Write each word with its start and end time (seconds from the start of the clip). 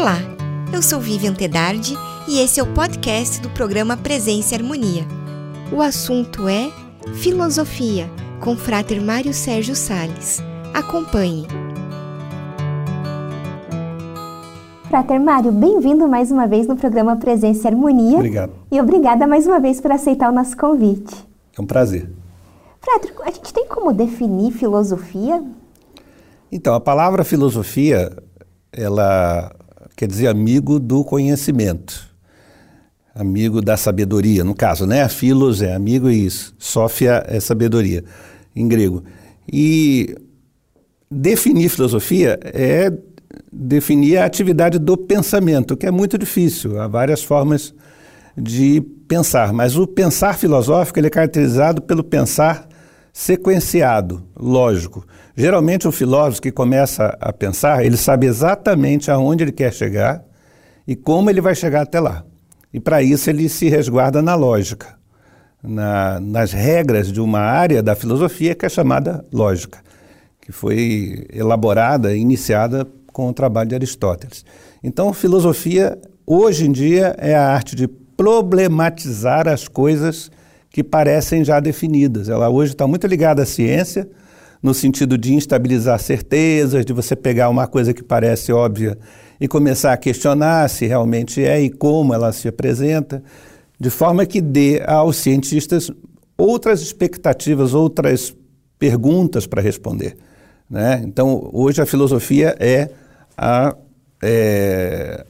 Olá, 0.00 0.16
eu 0.72 0.80
sou 0.80 0.98
Vivian 0.98 1.34
Tedardi 1.34 1.94
e 2.26 2.38
esse 2.38 2.58
é 2.58 2.62
o 2.62 2.72
podcast 2.72 3.38
do 3.42 3.50
programa 3.50 3.98
Presença 3.98 4.54
e 4.54 4.56
Harmonia. 4.56 5.04
O 5.70 5.82
assunto 5.82 6.48
é 6.48 6.72
Filosofia, 7.16 8.08
com 8.42 8.56
Frater 8.56 8.98
Mário 9.02 9.34
Sérgio 9.34 9.76
Sales. 9.76 10.42
Acompanhe. 10.72 11.46
Frater 14.88 15.20
Mário, 15.20 15.52
bem-vindo 15.52 16.08
mais 16.08 16.32
uma 16.32 16.46
vez 16.46 16.66
no 16.66 16.76
programa 16.76 17.16
Presença 17.16 17.68
e 17.68 17.70
Harmonia. 17.70 18.16
Obrigado. 18.16 18.52
E 18.72 18.80
obrigada 18.80 19.26
mais 19.26 19.46
uma 19.46 19.60
vez 19.60 19.82
por 19.82 19.92
aceitar 19.92 20.30
o 20.30 20.34
nosso 20.34 20.56
convite. 20.56 21.14
É 21.58 21.60
um 21.60 21.66
prazer. 21.66 22.10
Frater, 22.80 23.12
a 23.22 23.30
gente 23.30 23.52
tem 23.52 23.68
como 23.68 23.92
definir 23.92 24.50
filosofia? 24.52 25.44
Então, 26.50 26.72
a 26.72 26.80
palavra 26.80 27.22
filosofia, 27.22 28.10
ela 28.72 29.54
quer 30.00 30.08
dizer 30.08 30.28
amigo 30.28 30.80
do 30.80 31.04
conhecimento, 31.04 32.08
amigo 33.14 33.60
da 33.60 33.76
sabedoria, 33.76 34.42
no 34.42 34.54
caso, 34.54 34.86
né? 34.86 35.06
Filos 35.10 35.60
é 35.60 35.74
amigo 35.74 36.08
e 36.08 36.26
Sofia 36.30 37.22
é 37.28 37.38
sabedoria, 37.38 38.02
em 38.56 38.66
grego. 38.66 39.04
E 39.46 40.16
definir 41.10 41.68
filosofia 41.68 42.40
é 42.42 42.90
definir 43.52 44.16
a 44.16 44.24
atividade 44.24 44.78
do 44.78 44.96
pensamento, 44.96 45.76
que 45.76 45.86
é 45.86 45.90
muito 45.90 46.16
difícil. 46.16 46.80
Há 46.80 46.88
várias 46.88 47.22
formas 47.22 47.74
de 48.34 48.80
pensar, 49.06 49.52
mas 49.52 49.76
o 49.76 49.86
pensar 49.86 50.38
filosófico 50.38 50.98
ele 50.98 51.08
é 51.08 51.10
caracterizado 51.10 51.82
pelo 51.82 52.02
pensar 52.02 52.69
sequenciado, 53.12 54.22
lógico. 54.36 55.04
Geralmente 55.36 55.88
o 55.88 55.92
filósofo 55.92 56.42
que 56.42 56.52
começa 56.52 57.16
a 57.20 57.32
pensar, 57.32 57.84
ele 57.84 57.96
sabe 57.96 58.26
exatamente 58.26 59.10
aonde 59.10 59.44
ele 59.44 59.52
quer 59.52 59.72
chegar 59.72 60.22
e 60.86 60.94
como 60.94 61.30
ele 61.30 61.40
vai 61.40 61.54
chegar 61.54 61.82
até 61.82 62.00
lá. 62.00 62.24
E 62.72 62.78
para 62.78 63.02
isso 63.02 63.28
ele 63.30 63.48
se 63.48 63.68
resguarda 63.68 64.22
na 64.22 64.34
lógica, 64.34 64.98
na, 65.62 66.20
nas 66.20 66.52
regras 66.52 67.10
de 67.10 67.20
uma 67.20 67.40
área 67.40 67.82
da 67.82 67.94
filosofia 67.94 68.54
que 68.54 68.64
é 68.64 68.68
chamada 68.68 69.24
lógica, 69.32 69.80
que 70.40 70.52
foi 70.52 71.26
elaborada, 71.32 72.14
iniciada 72.14 72.86
com 73.12 73.28
o 73.28 73.32
trabalho 73.32 73.68
de 73.68 73.74
Aristóteles. 73.74 74.44
Então, 74.82 75.12
filosofia, 75.12 75.98
hoje 76.26 76.66
em 76.66 76.72
dia, 76.72 77.14
é 77.18 77.34
a 77.34 77.48
arte 77.48 77.74
de 77.74 77.88
problematizar 77.88 79.48
as 79.48 79.66
coisas 79.66 80.30
que 80.70 80.84
parecem 80.84 81.44
já 81.44 81.58
definidas. 81.60 82.28
Ela 82.28 82.48
hoje 82.48 82.72
está 82.72 82.86
muito 82.86 83.06
ligada 83.06 83.42
à 83.42 83.46
ciência, 83.46 84.08
no 84.62 84.72
sentido 84.72 85.18
de 85.18 85.34
instabilizar 85.34 85.98
certezas, 85.98 86.84
de 86.84 86.92
você 86.92 87.16
pegar 87.16 87.48
uma 87.48 87.66
coisa 87.66 87.92
que 87.92 88.02
parece 88.02 88.52
óbvia 88.52 88.96
e 89.40 89.48
começar 89.48 89.92
a 89.92 89.96
questionar 89.96 90.68
se 90.68 90.86
realmente 90.86 91.42
é 91.42 91.60
e 91.60 91.70
como 91.70 92.14
ela 92.14 92.32
se 92.32 92.46
apresenta, 92.46 93.22
de 93.78 93.90
forma 93.90 94.26
que 94.26 94.40
dê 94.40 94.82
aos 94.86 95.16
cientistas 95.16 95.90
outras 96.36 96.82
expectativas, 96.82 97.74
outras 97.74 98.36
perguntas 98.78 99.46
para 99.46 99.62
responder. 99.62 100.16
Né? 100.68 101.02
Então, 101.04 101.50
hoje 101.52 101.82
a 101.82 101.86
filosofia 101.86 102.54
é 102.60 102.90
a, 103.36 103.74
é 104.22 105.24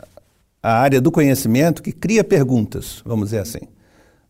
a 0.63 0.81
área 0.81 1.01
do 1.01 1.11
conhecimento 1.11 1.83
que 1.83 1.93
cria 1.93 2.23
perguntas, 2.23 3.01
vamos 3.07 3.27
dizer 3.27 3.39
assim. 3.39 3.69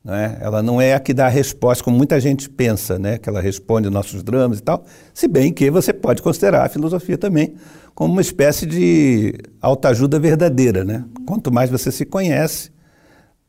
Né? 0.05 0.39
Ela 0.41 0.63
não 0.63 0.81
é 0.81 0.95
a 0.95 1.01
que 1.01 1.13
dá 1.13 1.27
a 1.27 1.29
resposta, 1.29 1.85
como 1.85 1.97
muita 1.97 2.19
gente 2.19 2.49
pensa, 2.49 2.99
né? 2.99 3.19
que 3.19 3.29
ela 3.29 3.41
responde 3.41 3.91
nossos 3.91 4.23
dramas 4.23 4.59
e 4.59 4.63
tal, 4.63 4.85
se 5.13 5.29
bem 5.29 5.53
que 5.53 5.71
você 5.71 5.93
pode 5.93 6.23
considerar 6.23 6.65
a 6.65 6.69
filosofia 6.69 7.19
também 7.19 7.55
como 7.95 8.13
uma 8.13 8.23
espécie 8.23 8.65
de 8.65 9.35
autoajuda 9.61 10.19
verdadeira. 10.19 10.85
Né? 10.85 11.05
Quanto 11.27 11.53
mais 11.53 11.69
você 11.69 11.93
se 11.93 12.07
conhece, 12.07 12.71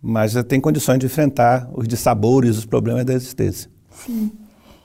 mais 0.01 0.33
você 0.33 0.43
tem 0.43 0.59
condições 0.59 0.99
de 0.99 1.05
enfrentar 1.05 1.69
os 1.73 1.87
dissabores, 1.87 2.57
os 2.57 2.65
problemas 2.65 3.05
da 3.05 3.13
existência. 3.13 3.69
Sim. 4.05 4.31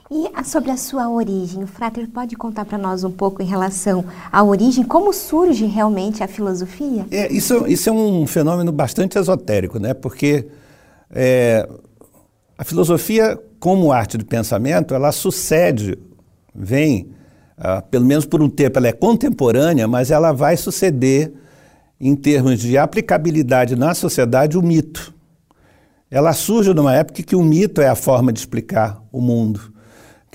E 0.09 0.31
sobre 0.45 0.71
a 0.71 0.77
sua 0.77 1.09
origem, 1.09 1.65
o 1.65 1.67
Frater 1.67 2.09
pode 2.09 2.37
contar 2.37 2.65
para 2.65 2.79
nós 2.79 3.03
um 3.03 3.11
pouco 3.11 3.43
em 3.43 3.47
relação 3.47 4.05
à 4.31 4.41
origem, 4.45 4.85
como 4.85 5.13
surge 5.13 5.67
realmente 5.67 6.23
a 6.23 6.29
filosofia? 6.29 7.05
É, 7.11 7.33
isso, 7.33 7.67
isso 7.67 7.89
é 7.89 7.93
um 7.93 8.25
fenômeno 8.25 8.71
bastante 8.71 9.19
esotérico, 9.19 9.81
né? 9.81 9.95
porque 9.95 10.47
é, 11.11 11.69
a 12.59 12.65
filosofia, 12.65 13.39
como 13.59 13.93
arte 13.93 14.17
de 14.17 14.25
pensamento, 14.25 14.95
ela 14.95 15.13
sucede, 15.13 15.99
vem, 16.55 17.11
uh, 17.59 17.85
pelo 17.91 18.05
menos 18.05 18.25
por 18.25 18.43
um 18.43 18.49
tempo, 18.49 18.79
ela 18.79 18.89
é 18.89 18.93
contemporânea, 18.93 19.87
mas 19.87 20.11
ela 20.11 20.33
vai 20.33 20.57
suceder, 20.57 21.33
em 21.99 22.15
termos 22.15 22.61
de 22.61 22.77
aplicabilidade 22.77 23.75
na 23.75 23.95
sociedade, 23.95 24.59
o 24.59 24.63
mito. 24.63 25.15
Ela 26.11 26.33
surge 26.33 26.73
numa 26.73 26.95
época 26.95 27.23
que 27.23 27.35
o 27.35 27.43
mito 27.43 27.81
é 27.81 27.89
a 27.89 27.95
forma 27.95 28.33
de 28.33 28.39
explicar 28.39 29.03
o 29.11 29.21
mundo. 29.21 29.73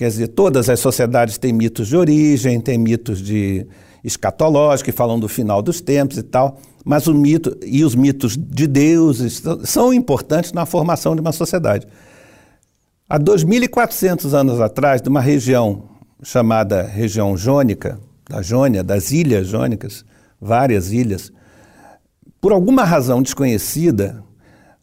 Quer 0.02 0.08
dizer, 0.08 0.26
todas 0.26 0.68
as 0.68 0.80
sociedades 0.80 1.38
têm 1.38 1.52
mitos 1.52 1.86
de 1.86 1.96
origem, 1.96 2.60
têm 2.60 2.76
mitos 2.76 3.22
de 3.22 3.64
escatológicos 4.02 4.82
que 4.82 4.90
falam 4.90 5.16
do 5.16 5.28
final 5.28 5.62
dos 5.62 5.80
tempos 5.80 6.18
e 6.18 6.24
tal. 6.24 6.58
Mas 6.84 7.06
o 7.06 7.14
mito 7.14 7.56
e 7.62 7.84
os 7.84 7.94
mitos 7.94 8.36
de 8.36 8.66
deuses 8.66 9.40
são 9.62 9.94
importantes 9.94 10.52
na 10.52 10.66
formação 10.66 11.14
de 11.14 11.20
uma 11.20 11.30
sociedade. 11.30 11.86
Há 13.08 13.16
2.400 13.16 14.32
anos 14.32 14.60
atrás, 14.60 15.00
de 15.00 15.08
uma 15.08 15.20
região 15.20 15.84
chamada 16.20 16.82
região 16.82 17.36
jônica, 17.36 18.00
da 18.28 18.42
Jônia, 18.42 18.82
das 18.82 19.12
ilhas 19.12 19.46
jônicas, 19.46 20.04
várias 20.40 20.90
ilhas, 20.90 21.30
por 22.40 22.50
alguma 22.50 22.82
razão 22.82 23.22
desconhecida, 23.22 24.20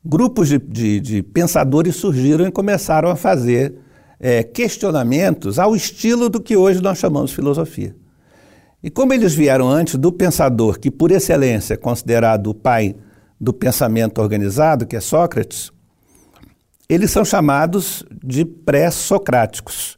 grupos 0.01 0.47
de, 0.47 0.59
de, 0.59 1.01
de 1.01 1.21
pensadores 1.21 1.97
surgiram 1.97 2.47
e 2.47 2.51
começaram 2.51 3.09
a 3.09 3.17
fazer 3.17 3.88
é, 4.19 4.43
questionamentos 4.43 5.57
ao 5.57 5.75
estilo 5.75 6.29
do 6.29 6.41
que 6.41 6.57
hoje 6.57 6.81
nós 6.81 6.97
chamamos 6.97 7.31
filosofia. 7.31 7.95
E 8.81 8.89
como 8.89 9.13
eles 9.13 9.33
vieram 9.33 9.69
antes 9.69 9.95
do 9.95 10.11
pensador, 10.11 10.79
que 10.79 10.89
por 10.89 11.11
excelência 11.11 11.73
é 11.73 11.77
considerado 11.77 12.47
o 12.47 12.53
pai 12.53 12.95
do 13.39 13.53
pensamento 13.53 14.21
organizado, 14.21 14.85
que 14.85 14.95
é 14.95 14.99
Sócrates, 14.99 15.71
eles 16.87 17.11
são 17.11 17.23
chamados 17.23 18.03
de 18.23 18.43
pré-socráticos. 18.43 19.97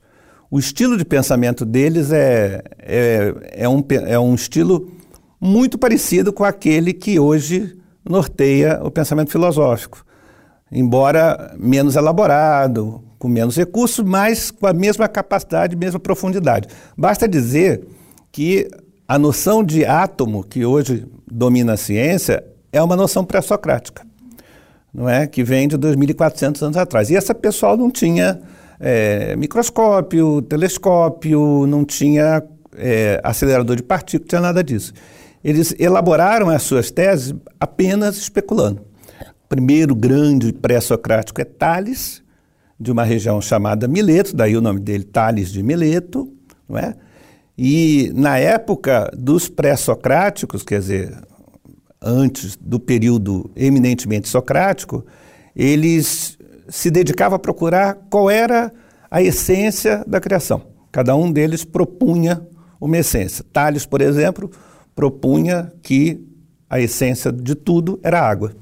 O 0.49 0.59
estilo 0.59 0.97
de 0.97 1.05
pensamento 1.05 1.63
deles 1.63 2.11
é, 2.11 2.61
é, 2.79 3.33
é, 3.53 3.69
um, 3.69 3.83
é 4.05 4.19
um 4.19 4.35
estilo 4.35 4.91
muito 5.39 5.77
parecido 5.77 6.33
com 6.33 6.43
aquele 6.43 6.91
que 6.91 7.17
hoje 7.19 7.77
norteia 8.07 8.79
o 8.83 8.91
pensamento 8.91 9.31
filosófico, 9.31 10.03
embora 10.71 11.53
menos 11.59 11.95
elaborado, 11.95 13.03
com 13.19 13.27
menos 13.27 13.55
recursos, 13.55 14.03
mas 14.03 14.49
com 14.49 14.65
a 14.65 14.73
mesma 14.73 15.07
capacidade, 15.07 15.75
mesma 15.75 15.99
profundidade. 15.99 16.67
Basta 16.97 17.27
dizer 17.27 17.85
que 18.31 18.69
a 19.07 19.19
noção 19.19 19.63
de 19.63 19.85
átomo 19.85 20.43
que 20.43 20.65
hoje 20.65 21.05
domina 21.29 21.73
a 21.73 21.77
ciência 21.77 22.43
é 22.71 22.81
uma 22.81 22.95
noção 22.95 23.25
pré-socrática, 23.25 24.05
não 24.93 25.09
é? 25.09 25.27
Que 25.27 25.43
vem 25.43 25.67
de 25.67 25.77
2.400 25.77 26.61
anos 26.63 26.77
atrás. 26.77 27.09
E 27.09 27.15
essa 27.15 27.35
pessoal 27.35 27.75
não 27.75 27.91
tinha 27.91 28.41
é, 28.79 29.35
microscópio, 29.35 30.41
telescópio, 30.41 31.67
não 31.67 31.83
tinha 31.83 32.41
é, 32.77 33.19
acelerador 33.23 33.75
de 33.75 33.83
partículas, 33.83 34.23
não 34.23 34.29
tinha 34.29 34.41
nada 34.41 34.63
disso. 34.63 34.93
Eles 35.43 35.75
elaboraram 35.77 36.49
as 36.49 36.63
suas 36.63 36.89
teses 36.89 37.35
apenas 37.59 38.17
especulando. 38.17 38.90
Primeiro 39.51 39.93
grande 39.93 40.53
pré-socrático 40.53 41.41
é 41.41 41.43
Tales, 41.43 42.23
de 42.79 42.89
uma 42.89 43.03
região 43.03 43.41
chamada 43.41 43.85
Mileto, 43.85 44.33
daí 44.33 44.55
o 44.55 44.61
nome 44.61 44.79
dele 44.79 45.03
Tales 45.03 45.51
de 45.51 45.61
Mileto, 45.61 46.33
não 46.69 46.77
é? 46.77 46.95
E 47.57 48.13
na 48.15 48.37
época 48.37 49.11
dos 49.13 49.49
pré-socráticos, 49.49 50.63
quer 50.63 50.79
dizer, 50.79 51.17
antes 52.01 52.55
do 52.55 52.79
período 52.79 53.51
eminentemente 53.53 54.29
socrático, 54.29 55.05
eles 55.53 56.37
se 56.69 56.89
dedicavam 56.89 57.35
a 57.35 57.39
procurar 57.39 57.95
qual 58.09 58.29
era 58.29 58.71
a 59.11 59.21
essência 59.21 60.01
da 60.07 60.21
criação. 60.21 60.61
Cada 60.93 61.13
um 61.13 61.29
deles 61.29 61.65
propunha 61.65 62.41
uma 62.79 62.97
essência. 62.97 63.43
Tales, 63.51 63.85
por 63.85 63.99
exemplo, 63.99 64.49
propunha 64.95 65.73
que 65.83 66.25
a 66.69 66.79
essência 66.79 67.33
de 67.33 67.53
tudo 67.53 67.99
era 68.01 68.21
água. 68.21 68.53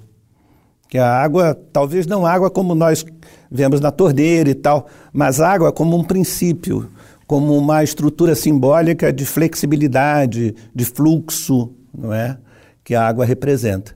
Que 0.89 0.97
a 0.97 1.07
água, 1.07 1.55
talvez 1.71 2.07
não 2.07 2.25
água 2.25 2.49
como 2.49 2.73
nós 2.73 3.05
vemos 3.49 3.79
na 3.79 3.91
torneira 3.91 4.49
e 4.49 4.55
tal, 4.55 4.87
mas 5.13 5.39
água 5.39 5.71
como 5.71 5.95
um 5.95 6.03
princípio, 6.03 6.89
como 7.27 7.55
uma 7.55 7.83
estrutura 7.83 8.33
simbólica 8.33 9.13
de 9.13 9.23
flexibilidade, 9.23 10.55
de 10.73 10.85
fluxo, 10.85 11.71
não 11.95 12.11
é? 12.11 12.37
Que 12.83 12.95
a 12.95 13.07
água 13.07 13.23
representa. 13.23 13.95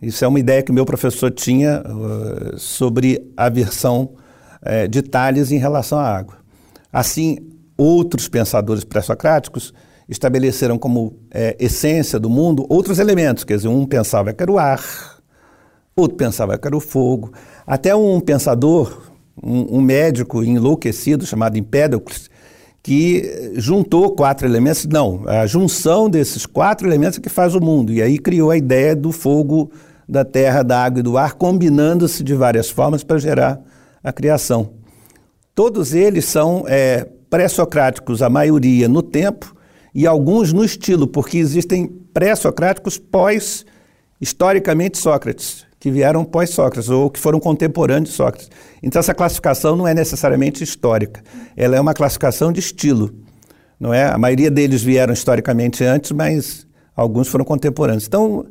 Isso 0.00 0.22
é 0.26 0.28
uma 0.28 0.38
ideia 0.38 0.62
que 0.62 0.70
meu 0.70 0.84
professor 0.84 1.30
tinha 1.30 1.82
uh, 1.82 2.58
sobre 2.58 3.32
a 3.34 3.48
versão 3.48 4.10
uh, 4.60 4.86
de 4.88 5.00
Tales 5.00 5.50
em 5.50 5.58
relação 5.58 5.98
à 5.98 6.04
água. 6.04 6.36
Assim, 6.92 7.38
outros 7.78 8.28
pensadores 8.28 8.84
pré-socráticos 8.84 9.72
estabeleceram 10.08 10.78
como 10.78 11.16
é, 11.30 11.56
essência 11.58 12.18
do 12.18 12.30
mundo 12.30 12.66
outros 12.68 12.98
elementos. 12.98 13.42
Quer 13.42 13.56
dizer, 13.56 13.68
um 13.68 13.86
pensava 13.86 14.32
que 14.32 14.42
era 14.42 14.52
o 14.52 14.58
ar, 14.58 14.82
outro 15.96 16.18
pensava 16.18 16.58
que 16.58 16.66
era 16.66 16.76
o 16.76 16.80
fogo. 16.80 17.32
Até 17.66 17.96
um 17.96 18.20
pensador, 18.20 19.10
um, 19.42 19.78
um 19.78 19.80
médico 19.80 20.44
enlouquecido 20.44 21.24
chamado 21.24 21.56
Empédocles, 21.56 22.28
que 22.82 23.52
juntou 23.54 24.14
quatro 24.14 24.46
elementos. 24.46 24.84
Não, 24.84 25.22
a 25.26 25.46
junção 25.46 26.10
desses 26.10 26.44
quatro 26.44 26.86
elementos 26.86 27.18
é 27.18 27.22
que 27.22 27.30
faz 27.30 27.54
o 27.54 27.60
mundo. 27.60 27.92
E 27.92 28.02
aí 28.02 28.18
criou 28.18 28.50
a 28.50 28.58
ideia 28.58 28.94
do 28.94 29.10
fogo, 29.10 29.70
da 30.06 30.22
terra, 30.22 30.62
da 30.62 30.84
água 30.84 31.00
e 31.00 31.02
do 31.02 31.16
ar, 31.16 31.32
combinando-se 31.32 32.22
de 32.22 32.34
várias 32.34 32.68
formas 32.68 33.02
para 33.02 33.18
gerar 33.18 33.58
a 34.04 34.12
criação. 34.12 34.74
Todos 35.54 35.94
eles 35.94 36.26
são 36.26 36.64
é, 36.68 37.08
pré-socráticos, 37.30 38.20
a 38.20 38.28
maioria 38.28 38.86
no 38.86 39.02
tempo, 39.02 39.56
e 39.94 40.06
alguns 40.06 40.52
no 40.52 40.62
estilo, 40.62 41.06
porque 41.06 41.38
existem 41.38 41.86
pré-socráticos 42.12 42.98
pós, 42.98 43.64
historicamente, 44.20 44.98
Sócrates, 44.98 45.66
que 45.86 45.90
vieram 45.92 46.24
pós-Sócrates, 46.24 46.90
ou 46.90 47.08
que 47.08 47.16
foram 47.16 47.38
contemporâneos 47.38 48.08
de 48.08 48.16
Sócrates. 48.16 48.50
Então, 48.82 48.98
essa 48.98 49.14
classificação 49.14 49.76
não 49.76 49.86
é 49.86 49.94
necessariamente 49.94 50.64
histórica, 50.64 51.22
ela 51.56 51.76
é 51.76 51.80
uma 51.80 51.94
classificação 51.94 52.50
de 52.50 52.58
estilo. 52.58 53.14
Não 53.78 53.94
é? 53.94 54.06
A 54.06 54.18
maioria 54.18 54.50
deles 54.50 54.82
vieram 54.82 55.14
historicamente 55.14 55.84
antes, 55.84 56.10
mas 56.10 56.66
alguns 56.96 57.28
foram 57.28 57.44
contemporâneos. 57.44 58.04
Então, 58.04 58.46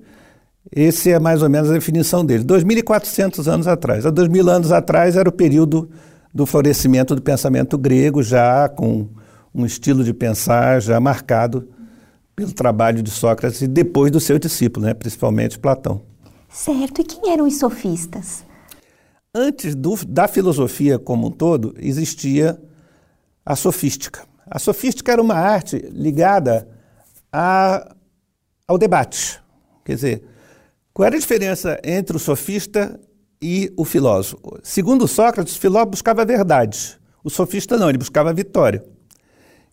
esse 0.73 1.11
é 1.11 1.19
mais 1.19 1.41
ou 1.41 1.49
menos 1.49 1.69
a 1.69 1.73
definição 1.73 2.23
deles. 2.23 2.45
2.400 2.45 3.51
anos 3.51 3.67
atrás. 3.67 4.05
Há 4.05 4.13
2.000 4.13 4.47
anos 4.47 4.71
atrás 4.71 5.17
era 5.17 5.27
o 5.27 5.33
período 5.33 5.89
do 6.33 6.45
florescimento 6.45 7.17
do 7.17 7.21
pensamento 7.21 7.77
grego, 7.77 8.23
já 8.23 8.69
com 8.69 9.09
um 9.53 9.65
estilo 9.65 10.05
de 10.05 10.13
pensar 10.13 10.81
já 10.81 11.01
marcado 11.01 11.67
pelo 12.33 12.53
trabalho 12.53 13.03
de 13.03 13.11
Sócrates 13.11 13.61
e 13.61 13.67
depois 13.67 14.09
do 14.09 14.21
seu 14.21 14.39
discípulo, 14.39 14.85
né, 14.85 14.93
principalmente 14.93 15.59
Platão. 15.59 16.14
Certo. 16.55 17.01
E 17.01 17.03
quem 17.03 17.33
eram 17.33 17.45
os 17.45 17.57
sofistas? 17.59 18.45
Antes 19.33 19.75
do, 19.75 19.93
da 20.07 20.25
filosofia 20.25 20.97
como 20.97 21.27
um 21.27 21.31
todo, 21.31 21.75
existia 21.77 22.57
a 23.45 23.57
sofística. 23.57 24.25
A 24.49 24.57
sofística 24.57 25.11
era 25.11 25.21
uma 25.21 25.35
arte 25.35 25.77
ligada 25.91 26.65
a, 27.29 27.93
ao 28.65 28.77
debate. 28.77 29.41
Quer 29.83 29.95
dizer, 29.95 30.23
qual 30.93 31.05
era 31.05 31.17
a 31.17 31.19
diferença 31.19 31.77
entre 31.83 32.15
o 32.15 32.19
sofista 32.19 32.97
e 33.41 33.73
o 33.75 33.83
filósofo? 33.83 34.57
Segundo 34.63 35.09
Sócrates, 35.09 35.57
o 35.57 35.59
filósofo 35.59 35.91
buscava 35.91 36.21
a 36.21 36.25
verdade. 36.25 36.97
O 37.21 37.29
sofista 37.29 37.77
não, 37.77 37.89
ele 37.89 37.97
buscava 37.97 38.29
a 38.29 38.33
vitória. 38.33 38.81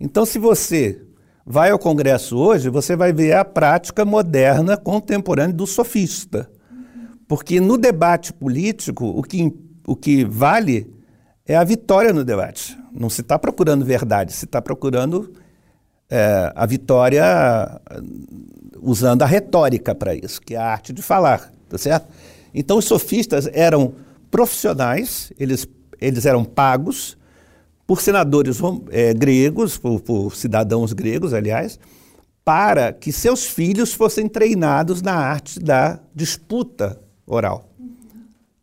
Então, 0.01 0.27
se 0.27 0.37
você 0.37 1.01
vai 1.47 1.71
ao 1.71 1.79
Congresso 1.79 2.37
hoje, 2.37 2.69
você 2.69 2.97
vai 2.97 3.13
ver 3.13 3.35
a 3.35 3.45
prática 3.45 4.05
moderna, 4.05 4.77
contemporânea 4.77 5.55
do 5.55 5.67
sofista. 5.67 6.51
Porque 7.33 7.63
no 7.63 7.79
debate 7.79 8.31
político, 8.31 9.07
o 9.07 9.23
que, 9.23 9.51
o 9.87 9.97
que 9.97 10.23
vale 10.23 10.93
é 11.47 11.57
a 11.57 11.65
vitória 11.65 12.13
no 12.13 12.23
debate. 12.23 12.77
Não 12.93 13.09
se 13.09 13.23
está 13.23 13.39
procurando 13.39 13.87
verdade, 13.87 14.35
se 14.35 14.45
está 14.45 14.61
procurando 14.61 15.33
é, 16.11 16.53
a 16.55 16.67
vitória 16.67 17.25
usando 18.83 19.23
a 19.23 19.27
retórica 19.27 19.95
para 19.95 20.15
isso, 20.15 20.43
que 20.43 20.55
é 20.55 20.59
a 20.59 20.67
arte 20.73 20.93
de 20.93 21.01
falar, 21.01 21.51
tá 21.71 21.79
certo? 21.79 22.07
Então, 22.53 22.77
os 22.77 22.85
sofistas 22.85 23.49
eram 23.55 23.95
profissionais, 24.31 25.33
eles, 25.41 25.67
eles 26.03 26.27
eram 26.27 26.45
pagos 26.45 27.17
por 27.87 28.03
senadores 28.03 28.59
é, 28.91 29.15
gregos, 29.15 29.79
por, 29.79 30.03
por 30.03 30.37
cidadãos 30.37 30.93
gregos, 30.93 31.33
aliás, 31.33 31.81
para 32.45 32.93
que 32.93 33.11
seus 33.11 33.47
filhos 33.47 33.95
fossem 33.95 34.29
treinados 34.29 35.01
na 35.01 35.15
arte 35.15 35.59
da 35.59 35.99
disputa 36.15 37.01
oral. 37.27 37.69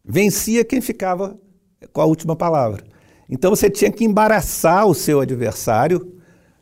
Vencia 0.04 0.64
quem 0.66 0.82
ficava 0.82 1.38
com 1.94 2.02
a 2.02 2.06
última 2.06 2.36
palavra. 2.36 2.84
Então 3.30 3.52
você 3.52 3.70
tinha 3.70 3.92
que 3.92 4.04
embaraçar 4.04 4.88
o 4.88 4.94
seu 4.94 5.20
adversário 5.20 6.14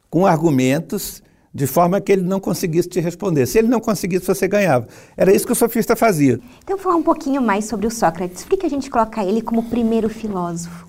com 0.10 0.26
argumentos 0.26 1.24
de 1.54 1.66
forma 1.66 2.00
que 2.00 2.12
ele 2.12 2.22
não 2.22 2.40
conseguisse 2.40 2.88
te 2.88 3.00
responder. 3.00 3.48
Se 3.48 3.58
ele 3.58 3.68
não 3.68 3.80
conseguisse, 3.80 4.28
você 4.28 4.48
ganhava. 4.48 4.88
Era 5.16 5.34
isso 5.34 5.46
que 5.46 5.54
o 5.54 5.56
sofista 5.56 5.96
fazia. 5.96 6.40
Então, 6.64 6.78
falar 6.78 6.96
um 6.98 7.02
pouquinho 7.04 7.42
mais 7.42 7.66
sobre 7.66 7.88
o 7.88 7.92
Sócrates. 7.92 8.44
Por 8.44 8.60
que 8.60 8.66
a 8.68 8.70
gente 8.70 8.90
coloca 8.92 9.24
ele 9.24 9.42
como 9.42 9.64
primeiro 9.64 10.08
filósofo? 10.08 10.86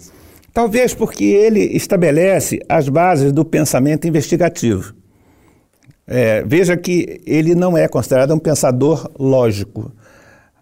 Talvez 0.52 0.92
porque 0.92 1.24
ele 1.24 1.60
estabelece 1.60 2.58
as 2.68 2.88
bases 2.88 3.32
do 3.32 3.46
pensamento 3.46 4.06
investigativo. 4.06 4.94
É, 6.06 6.42
veja 6.42 6.76
que 6.76 7.20
ele 7.26 7.54
não 7.54 7.76
é 7.76 7.88
considerado 7.88 8.34
um 8.34 8.38
pensador 8.38 9.10
lógico. 9.18 9.90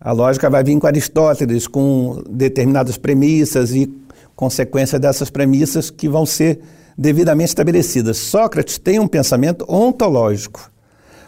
A 0.00 0.12
lógica 0.12 0.50
vai 0.50 0.62
vir 0.62 0.78
com 0.78 0.86
Aristóteles, 0.86 1.66
com 1.66 2.22
determinadas 2.28 2.96
premissas 2.98 3.72
e 3.72 3.92
consequência 4.34 4.98
dessas 4.98 5.30
premissas 5.30 5.90
que 5.90 6.08
vão 6.08 6.26
ser 6.26 6.60
devidamente 6.96 7.48
estabelecidas. 7.48 8.18
Sócrates 8.18 8.78
tem 8.78 8.98
um 8.98 9.08
pensamento 9.08 9.64
ontológico, 9.68 10.70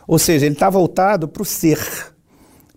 ou 0.07 0.19
seja, 0.19 0.47
ele 0.47 0.55
está 0.55 0.71
voltado 0.71 1.27
para 1.29 1.43
o 1.43 1.47
ser, 1.47 1.79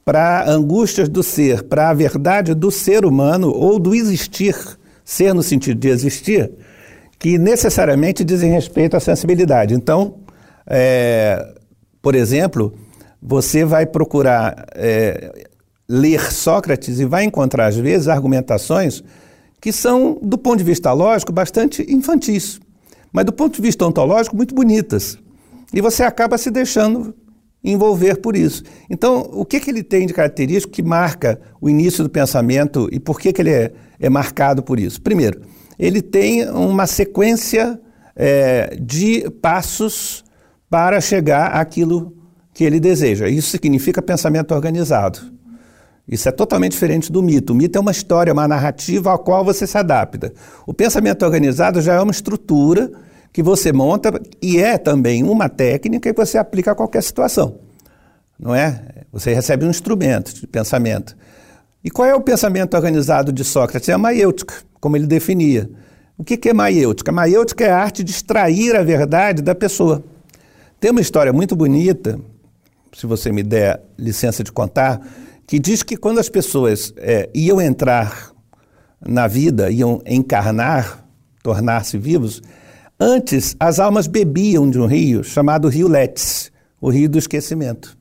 para 0.03 0.49
angústias 0.49 1.07
do 1.07 1.21
ser, 1.21 1.63
para 1.63 1.89
a 1.89 1.93
verdade 1.93 2.53
do 2.53 2.71
ser 2.71 3.05
humano 3.05 3.49
ou 3.49 3.77
do 3.77 3.93
existir 3.93 4.55
ser 5.03 5.33
no 5.33 5.43
sentido 5.43 5.79
de 5.79 5.89
existir, 5.89 6.51
que 7.19 7.37
necessariamente 7.37 8.23
dizem 8.23 8.51
respeito 8.51 8.95
à 8.95 8.99
sensibilidade. 8.99 9.73
Então, 9.73 10.15
é, 10.65 11.53
por 12.01 12.15
exemplo, 12.15 12.73
você 13.21 13.65
vai 13.65 13.85
procurar 13.85 14.65
é, 14.73 15.47
ler 15.91 16.31
Sócrates 16.31 16.99
e 16.99 17.05
vai 17.05 17.25
encontrar, 17.25 17.67
às 17.67 17.75
vezes, 17.75 18.07
argumentações 18.07 19.03
que 19.59 19.71
são, 19.71 20.17
do 20.21 20.37
ponto 20.37 20.57
de 20.57 20.63
vista 20.63 20.91
lógico, 20.91 21.31
bastante 21.31 21.85
infantis, 21.87 22.59
mas 23.11 23.25
do 23.25 23.33
ponto 23.33 23.55
de 23.55 23.61
vista 23.61 23.85
ontológico, 23.85 24.35
muito 24.35 24.55
bonitas. 24.55 25.19
E 25.73 25.81
você 25.81 26.03
acaba 26.03 26.37
se 26.37 26.49
deixando 26.49 27.13
envolver 27.63 28.17
por 28.17 28.35
isso. 28.35 28.63
Então, 28.89 29.29
o 29.31 29.45
que, 29.45 29.59
que 29.59 29.69
ele 29.69 29.83
tem 29.83 30.07
de 30.07 30.13
característico 30.13 30.73
que 30.73 30.81
marca 30.81 31.39
o 31.59 31.69
início 31.69 32.03
do 32.03 32.09
pensamento 32.09 32.89
e 32.91 32.99
por 32.99 33.19
que, 33.19 33.31
que 33.31 33.41
ele 33.41 33.51
é, 33.51 33.71
é 33.99 34.09
marcado 34.09 34.63
por 34.63 34.79
isso? 34.79 34.99
Primeiro, 34.99 35.41
ele 35.77 36.01
tem 36.01 36.49
uma 36.49 36.87
sequência 36.87 37.79
é, 38.15 38.75
de 38.81 39.29
passos 39.41 40.23
para 40.69 40.99
chegar 40.99 41.47
àquilo 41.47 42.15
que 42.53 42.63
ele 42.63 42.79
deseja. 42.79 43.29
Isso 43.29 43.49
significa 43.49 44.01
pensamento 44.01 44.53
organizado. 44.53 45.19
Isso 46.07 46.27
é 46.27 46.31
totalmente 46.31 46.73
diferente 46.73 47.11
do 47.11 47.21
mito. 47.21 47.53
O 47.53 47.55
mito 47.55 47.77
é 47.77 47.81
uma 47.81 47.91
história, 47.91 48.33
uma 48.33 48.47
narrativa 48.47 49.13
à 49.13 49.17
qual 49.17 49.45
você 49.45 49.65
se 49.65 49.77
adapta. 49.77 50.33
O 50.65 50.73
pensamento 50.73 51.23
organizado 51.23 51.81
já 51.81 51.93
é 51.93 52.01
uma 52.01 52.11
estrutura 52.11 52.91
que 53.31 53.41
você 53.41 53.71
monta 53.71 54.19
e 54.41 54.59
é 54.59 54.77
também 54.77 55.23
uma 55.23 55.47
técnica 55.47 56.13
que 56.13 56.19
você 56.19 56.37
aplica 56.37 56.71
a 56.71 56.75
qualquer 56.75 57.01
situação. 57.01 57.59
Não 58.37 58.53
é? 58.53 58.83
Você 59.11 59.33
recebe 59.33 59.65
um 59.65 59.69
instrumento 59.69 60.33
de 60.33 60.47
pensamento. 60.47 61.15
E 61.83 61.89
qual 61.89 62.07
é 62.07 62.13
o 62.13 62.21
pensamento 62.21 62.75
organizado 62.75 63.31
de 63.31 63.43
Sócrates? 63.43 63.87
É 63.89 63.93
a 63.93 63.97
maiêutica, 63.97 64.55
como 64.79 64.97
ele 64.97 65.07
definia. 65.07 65.69
O 66.17 66.23
que 66.23 66.49
é 66.49 66.53
maiêutica? 66.53 67.11
Maiêutica 67.11 67.63
é 67.63 67.71
a 67.71 67.77
arte 67.77 68.03
de 68.03 68.11
extrair 68.11 68.75
a 68.75 68.83
verdade 68.83 69.41
da 69.41 69.55
pessoa. 69.55 70.03
Tem 70.79 70.91
uma 70.91 71.01
história 71.01 71.31
muito 71.31 71.55
bonita, 71.55 72.19
se 72.93 73.07
você 73.07 73.31
me 73.31 73.43
der 73.43 73.81
licença 73.97 74.43
de 74.43 74.51
contar, 74.51 75.01
que 75.51 75.59
diz 75.59 75.83
que 75.83 75.97
quando 75.97 76.17
as 76.17 76.29
pessoas 76.29 76.93
é, 76.95 77.29
iam 77.35 77.59
entrar 77.59 78.31
na 79.05 79.27
vida, 79.27 79.69
iam 79.69 80.01
encarnar, 80.05 81.05
tornar-se 81.43 81.97
vivos, 81.97 82.41
Antes, 82.97 83.55
as 83.59 83.77
almas 83.79 84.07
bebiam 84.07 84.69
de 84.69 84.79
um 84.79 84.85
rio 84.85 85.25
chamado 85.25 85.67
Rio 85.67 85.89
Letes, 85.89 86.51
o 86.79 86.89
rio 86.89 87.09
do 87.09 87.17
esquecimento. 87.17 87.97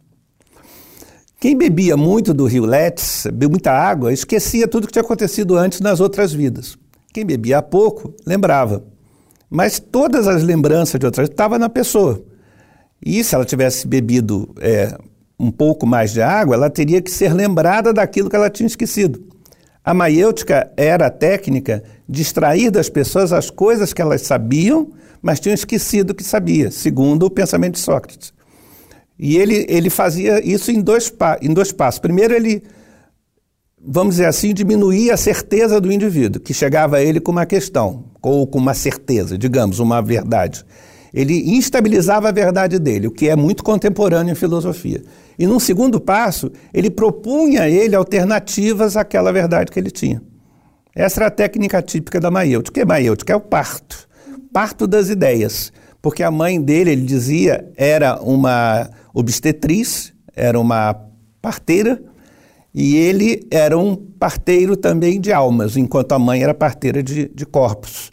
Quem 1.41 1.57
bebia 1.57 1.97
muito 1.97 2.33
do 2.33 2.45
rio 2.45 2.67
Letes, 2.67 3.25
bebia 3.25 3.49
muita 3.49 3.73
água, 3.73 4.13
esquecia 4.13 4.69
tudo 4.69 4.87
que 4.87 4.93
tinha 4.93 5.03
acontecido 5.03 5.57
antes 5.57 5.81
nas 5.81 5.99
outras 5.99 6.33
vidas. 6.33 6.77
Quem 7.13 7.25
bebia 7.25 7.63
pouco, 7.63 8.15
lembrava. 8.27 8.85
Mas 9.49 9.81
todas 9.81 10.29
as 10.29 10.45
lembranças 10.45 11.01
de 11.01 11.07
outras 11.07 11.31
estavam 11.31 11.59
na 11.59 11.71
pessoa. 11.71 12.23
E 13.05 13.25
se 13.25 13.35
ela 13.35 13.47
tivesse 13.47 13.89
bebido 13.89 14.55
é, 14.61 14.97
um 15.41 15.51
pouco 15.51 15.87
mais 15.87 16.13
de 16.13 16.21
água, 16.21 16.55
ela 16.55 16.69
teria 16.69 17.01
que 17.01 17.11
ser 17.11 17.33
lembrada 17.33 17.95
daquilo 17.95 18.29
que 18.29 18.37
ela 18.37 18.51
tinha 18.51 18.67
esquecido. 18.67 19.25
A 19.83 19.95
maiêutica 19.95 20.71
era 20.77 21.07
a 21.07 21.11
técnica 21.11 21.83
de 22.07 22.21
extrair 22.21 22.71
das 22.71 22.91
pessoas 22.91 23.33
as 23.33 23.49
coisas 23.49 23.95
que 23.95 24.03
elas 24.03 24.21
sabiam, 24.21 24.93
mas 25.23 25.41
tinham 25.41 25.55
esquecido 25.55 26.15
que 26.15 26.23
sabia, 26.23 26.71
segundo 26.71 27.25
o 27.25 27.31
pensamento 27.31 27.75
de 27.75 27.81
Sócrates. 27.81 28.35
E 29.19 29.39
ele, 29.39 29.65
ele 29.67 29.89
fazia 29.89 30.47
isso 30.47 30.71
em 30.71 30.83
dois, 30.83 31.11
em 31.41 31.53
dois 31.55 31.73
passos. 31.73 32.01
Primeiro, 32.01 32.35
ele, 32.35 32.63
vamos 33.83 34.17
dizer 34.17 34.27
assim, 34.27 34.53
diminuía 34.53 35.15
a 35.15 35.17
certeza 35.17 35.81
do 35.81 35.91
indivíduo, 35.91 36.41
que 36.41 36.53
chegava 36.53 36.99
a 36.99 37.03
ele 37.03 37.19
com 37.19 37.33
uma 37.33 37.47
questão, 37.47 38.05
ou 38.21 38.47
com 38.47 38.59
uma 38.59 38.75
certeza, 38.75 39.39
digamos, 39.39 39.79
uma 39.79 40.03
verdade. 40.03 40.67
Ele 41.13 41.57
instabilizava 41.57 42.29
a 42.29 42.33
verdade 42.33 42.79
dele, 42.79 43.09
o 43.09 43.11
que 43.11 43.29
é 43.29 43.35
muito 43.35 43.65
contemporâneo 43.65 44.33
em 44.33 44.37
filosofia. 44.37 45.03
E 45.39 45.47
num 45.47 45.59
segundo 45.59 46.01
passo, 46.01 46.51
ele 46.73 46.91
propunha 46.91 47.63
a 47.63 47.69
ele 47.69 47.97
alternativas 47.97 48.97
àquela 48.97 49.33
verdade 49.33 49.73
que 49.73 49.79
ele 49.79 49.91
tinha. 49.91 50.23
Essa 50.95 51.21
era 51.21 51.27
a 51.27 51.31
técnica 51.31 51.83
típica 51.83 52.21
da 52.21 52.31
maêutica. 52.31 52.71
O 52.71 52.75
que 52.75 52.81
é 52.81 52.85
maêutica? 52.85 53.33
É 53.33 53.37
o 53.37 53.41
parto. 53.41 54.09
Parto 54.53 54.87
das 54.87 55.09
ideias. 55.09 55.73
Porque 56.01 56.23
a 56.23 56.31
mãe 56.31 56.61
dele, 56.61 56.91
ele 56.91 57.03
dizia, 57.03 57.69
era 57.77 58.21
uma 58.23 58.89
obstetriz, 59.13 60.13
era 60.35 60.59
uma 60.59 60.95
parteira, 61.43 62.01
e 62.73 62.97
ele 62.97 63.47
era 63.51 63.77
um 63.77 63.97
parteiro 63.97 64.77
também 64.77 65.21
de 65.21 65.33
almas, 65.33 65.77
enquanto 65.77 66.13
a 66.13 66.19
mãe 66.19 66.43
era 66.43 66.55
parteira 66.55 67.03
de, 67.03 67.29
de 67.29 67.45
corpos 67.45 68.11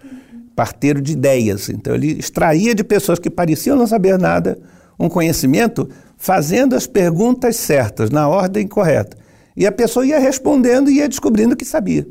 parteiro 0.57 0.99
de 0.99 1.13
ideias. 1.13 1.69
Então 1.69 1.93
ele 1.93 2.17
extraía 2.17 2.73
de 2.73 2.83
pessoas 2.83 3.19
que 3.19 3.29
pareciam 3.29 3.77
não 3.77 3.85
saber 3.85 4.17
nada 4.17 4.57
um 4.99 5.07
conhecimento, 5.07 5.87
fazendo 6.17 6.75
as 6.75 6.87
perguntas 6.87 7.55
certas, 7.55 8.09
na 8.09 8.27
ordem 8.27 8.67
correta. 8.67 9.15
E 9.55 9.67
a 9.67 9.71
pessoa 9.71 10.03
ia 10.03 10.17
respondendo 10.17 10.89
e 10.89 10.95
ia 10.95 11.07
descobrindo 11.07 11.55
que 11.55 11.63
sabia. 11.63 12.07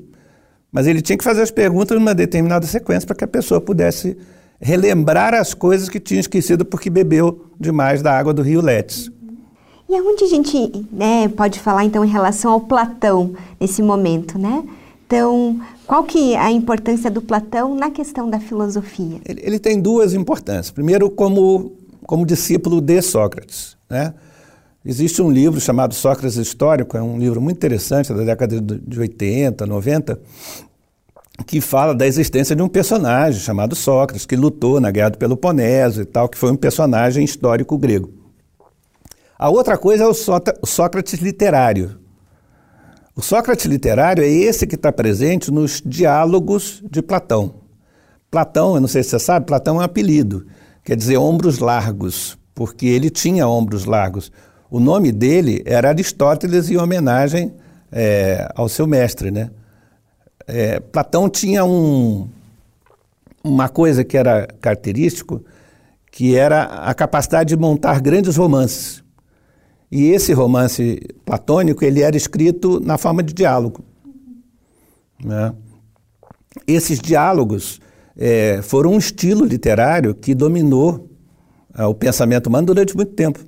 Mas 0.71 0.87
ele 0.87 1.03
tinha 1.03 1.19
que 1.19 1.25
fazer 1.25 1.43
as 1.43 1.51
perguntas 1.51 1.99
numa 1.99 2.15
determinada 2.15 2.65
sequência 2.65 3.05
para 3.05 3.17
que 3.17 3.25
a 3.25 3.29
pessoa 3.29 3.61
pudesse 3.61 4.17
relembrar 4.61 5.35
as 5.35 5.53
coisas 5.53 5.89
que 5.89 5.99
tinha 5.99 6.21
esquecido 6.21 6.65
porque 6.65 6.89
bebeu 6.89 7.47
demais 7.59 8.01
da 8.01 8.17
água 8.17 8.33
do 8.33 8.43
rio 8.43 8.61
Letes. 8.61 9.11
E 9.89 9.97
aonde 9.97 10.23
a 10.23 10.29
gente 10.29 10.87
né, 10.93 11.27
pode 11.29 11.59
falar 11.59 11.85
então 11.85 12.05
em 12.05 12.09
relação 12.09 12.53
ao 12.53 12.61
Platão 12.61 13.35
nesse 13.61 13.83
momento, 13.83 14.39
né? 14.39 14.63
Então, 15.07 15.61
qual 15.87 16.03
que 16.03 16.35
é 16.35 16.39
a 16.39 16.51
importância 16.51 17.09
do 17.09 17.23
Platão 17.23 17.77
na 17.77 17.91
questão 17.93 18.29
da 18.29 18.41
filosofia? 18.41 19.21
Ele, 19.25 19.41
ele 19.45 19.59
tem 19.61 19.81
duas 19.81 20.13
importâncias. 20.13 20.73
Primeiro, 20.73 21.09
como, 21.09 21.73
como 22.05 22.27
discípulo 22.27 22.81
de 22.81 23.01
Sócrates. 23.01 23.77
Né? 23.89 24.13
Existe 24.85 25.23
um 25.23 25.31
livro 25.31 25.61
chamado 25.61 25.95
Sócrates 25.95 26.37
Histórico, 26.37 26.97
é 26.97 27.03
um 27.03 27.19
livro 27.19 27.41
muito 27.41 27.57
interessante 27.57 28.13
da 28.13 28.25
década 28.25 28.61
de 28.61 28.99
80, 28.99 29.65
90, 29.65 30.21
que 31.47 31.61
fala 31.61 31.95
da 31.95 32.07
existência 32.07 32.57
de 32.57 32.63
um 32.63 32.69
personagem 32.69 33.41
chamado 33.41 33.77
Sócrates, 33.77 34.27
que 34.27 34.35
lutou 34.35 34.81
na 34.81 34.91
Guerra 34.91 35.11
do 35.11 35.19
Peloponeso 35.19 36.03
e 36.03 36.05
tal, 36.05 36.29
que 36.29 36.37
foi 36.37 36.51
um 36.51 36.57
personagem 36.57 37.25
histórico 37.25 37.79
grego. 37.79 38.11
A 39.39 39.51
outra 39.51 39.79
coisa 39.79 40.05
é 40.05 40.07
o 40.07 40.67
Sócrates 40.67 41.21
literário, 41.21 41.99
o 43.17 43.23
Sócrates 43.23 43.65
literário 43.65 44.23
é 44.23 44.29
esse 44.29 44.67
que 44.67 44.75
está 44.75 44.93
presente 44.93 45.51
nos 45.51 45.83
diálogos 45.85 46.85
de 46.91 47.01
Platão. 47.01 47.55
Platão, 48.31 48.75
eu 48.75 48.81
não 48.83 48.89
sei 48.89 49.03
se 49.03 49.09
você 49.09 49.19
sabe, 49.19 49.47
Platão 49.47 49.77
é 49.77 49.79
um 49.79 49.83
apelido, 49.83 50.47
quer 50.85 50.95
dizer 50.95 51.17
ombros 51.17 51.59
largos, 51.59 52.37
porque 52.55 52.85
ele 52.85 53.09
tinha 53.09 53.49
ombros 53.49 53.87
largos. 53.87 54.31
O 54.71 54.79
nome 54.79 55.13
dele 55.13 55.63
era 55.65 55.89
Aristóteles 55.89 56.69
em 56.69 56.77
homenagem 56.77 57.55
é, 57.91 58.53
ao 58.55 58.69
seu 58.69 58.87
mestre, 58.87 59.31
né? 59.31 59.51
É, 60.47 60.79
Platão 60.79 61.27
tinha 61.27 61.65
um, 61.65 62.29
uma 63.43 63.71
coisa 63.71 64.05
que 64.05 64.19
era 64.19 64.47
característico, 64.61 65.43
que 66.13 66.37
era 66.37 66.65
a 66.65 66.93
capacidade 66.93 67.49
de 67.49 67.57
montar 67.57 67.99
grandes 68.03 68.37
romances. 68.37 69.03
E 69.91 70.11
esse 70.11 70.33
romance 70.33 71.01
platônico 71.25 71.85
ele 71.85 72.03
era 72.03 72.17
escrito 72.17 72.81
na 72.81 72.99
forma 72.99 73.23
de 73.23 73.33
diálogo. 73.33 73.85
Né? 75.23 75.53
Esses 76.67 76.99
diálogos 76.99 77.81
é, 78.17 78.61
foram 78.63 78.93
um 78.93 78.99
estilo 78.99 79.45
literário 79.45 80.15
que 80.15 80.35
dominou 80.35 81.09
é, 81.77 81.85
o 81.85 81.95
pensamento 81.95 82.49
humano 82.49 82.67
durante 82.67 82.97
muito 82.97 83.13
tempo. 83.13 83.41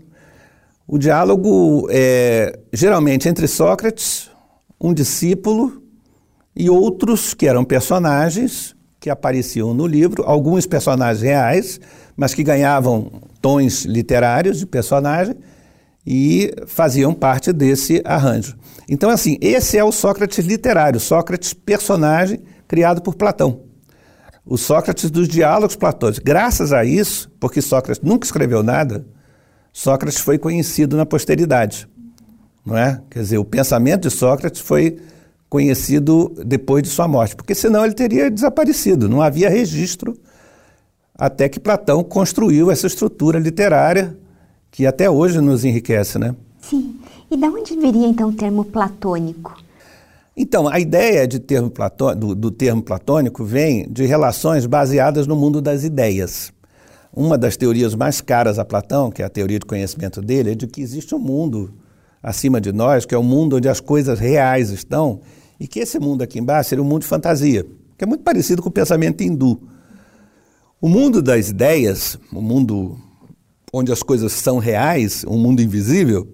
O 0.86 0.96
diálogo 0.96 1.86
é 1.90 2.58
geralmente 2.72 3.28
entre 3.28 3.46
Sócrates, 3.46 4.30
um 4.80 4.94
discípulo 4.94 5.82
e 6.54 6.70
outros 6.70 7.34
que 7.34 7.46
eram 7.46 7.64
personagens 7.64 8.74
que 9.00 9.10
apareciam 9.10 9.74
no 9.74 9.86
livro, 9.86 10.24
alguns 10.24 10.66
personagens 10.66 11.22
reais, 11.22 11.80
mas 12.16 12.34
que 12.34 12.42
ganhavam 12.42 13.10
tons 13.40 13.84
literários 13.84 14.58
de 14.58 14.66
personagem 14.66 15.36
e 16.06 16.52
faziam 16.66 17.12
parte 17.12 17.52
desse 17.52 18.00
arranjo. 18.04 18.56
Então, 18.88 19.10
assim, 19.10 19.36
esse 19.40 19.76
é 19.76 19.84
o 19.84 19.92
Sócrates 19.92 20.44
literário, 20.44 20.98
Sócrates 20.98 21.52
personagem 21.52 22.40
criado 22.66 23.02
por 23.02 23.14
Platão. 23.14 23.62
O 24.44 24.56
Sócrates 24.56 25.10
dos 25.10 25.28
diálogos 25.28 25.76
platônicos. 25.76 26.20
Graças 26.24 26.72
a 26.72 26.84
isso, 26.84 27.30
porque 27.38 27.60
Sócrates 27.60 28.02
nunca 28.02 28.24
escreveu 28.24 28.62
nada, 28.62 29.06
Sócrates 29.72 30.20
foi 30.20 30.38
conhecido 30.38 30.96
na 30.96 31.04
posteridade. 31.04 31.86
Não 32.64 32.76
é? 32.76 33.00
Quer 33.10 33.20
dizer, 33.20 33.38
o 33.38 33.44
pensamento 33.44 34.08
de 34.08 34.10
Sócrates 34.10 34.60
foi 34.60 34.98
conhecido 35.48 36.34
depois 36.44 36.82
de 36.82 36.88
sua 36.88 37.08
morte, 37.08 37.36
porque 37.36 37.54
senão 37.54 37.84
ele 37.84 37.94
teria 37.94 38.30
desaparecido, 38.30 39.08
não 39.08 39.22
havia 39.22 39.48
registro 39.48 40.18
até 41.14 41.48
que 41.48 41.58
Platão 41.58 42.04
construiu 42.04 42.70
essa 42.70 42.86
estrutura 42.86 43.38
literária 43.38 44.16
que 44.70 44.86
até 44.86 45.10
hoje 45.10 45.40
nos 45.40 45.64
enriquece, 45.64 46.18
né? 46.18 46.34
Sim. 46.60 46.96
E 47.30 47.36
de 47.36 47.44
onde 47.44 47.76
viria 47.76 48.06
então 48.06 48.28
o 48.30 48.32
termo 48.32 48.64
platônico? 48.64 49.56
Então, 50.36 50.68
a 50.68 50.78
ideia 50.78 51.26
de 51.26 51.40
termo 51.40 51.72
do, 52.16 52.34
do 52.34 52.50
termo 52.50 52.80
platônico 52.80 53.44
vem 53.44 53.90
de 53.90 54.06
relações 54.06 54.66
baseadas 54.66 55.26
no 55.26 55.34
mundo 55.34 55.60
das 55.60 55.82
ideias. 55.82 56.52
Uma 57.12 57.36
das 57.36 57.56
teorias 57.56 57.94
mais 57.94 58.20
caras 58.20 58.58
a 58.58 58.64
Platão, 58.64 59.10
que 59.10 59.20
é 59.20 59.24
a 59.24 59.28
teoria 59.28 59.58
de 59.58 59.66
conhecimento 59.66 60.22
dele, 60.22 60.52
é 60.52 60.54
de 60.54 60.68
que 60.68 60.80
existe 60.80 61.12
um 61.14 61.18
mundo 61.18 61.74
acima 62.22 62.60
de 62.60 62.70
nós, 62.72 63.04
que 63.04 63.14
é 63.14 63.18
o 63.18 63.20
um 63.20 63.24
mundo 63.24 63.56
onde 63.56 63.68
as 63.68 63.80
coisas 63.80 64.20
reais 64.20 64.70
estão, 64.70 65.20
e 65.58 65.66
que 65.66 65.80
esse 65.80 65.98
mundo 65.98 66.22
aqui 66.22 66.38
embaixo 66.38 66.70
seria 66.70 66.84
um 66.84 66.86
mundo 66.86 67.02
de 67.02 67.08
fantasia, 67.08 67.66
que 67.96 68.04
é 68.04 68.06
muito 68.06 68.22
parecido 68.22 68.62
com 68.62 68.68
o 68.68 68.72
pensamento 68.72 69.22
hindu. 69.22 69.60
O 70.80 70.88
mundo 70.88 71.20
das 71.20 71.48
ideias, 71.48 72.16
o 72.32 72.40
mundo 72.40 72.96
onde 73.72 73.92
as 73.92 74.02
coisas 74.02 74.32
são 74.32 74.58
reais, 74.58 75.24
um 75.26 75.38
mundo 75.38 75.60
invisível, 75.60 76.28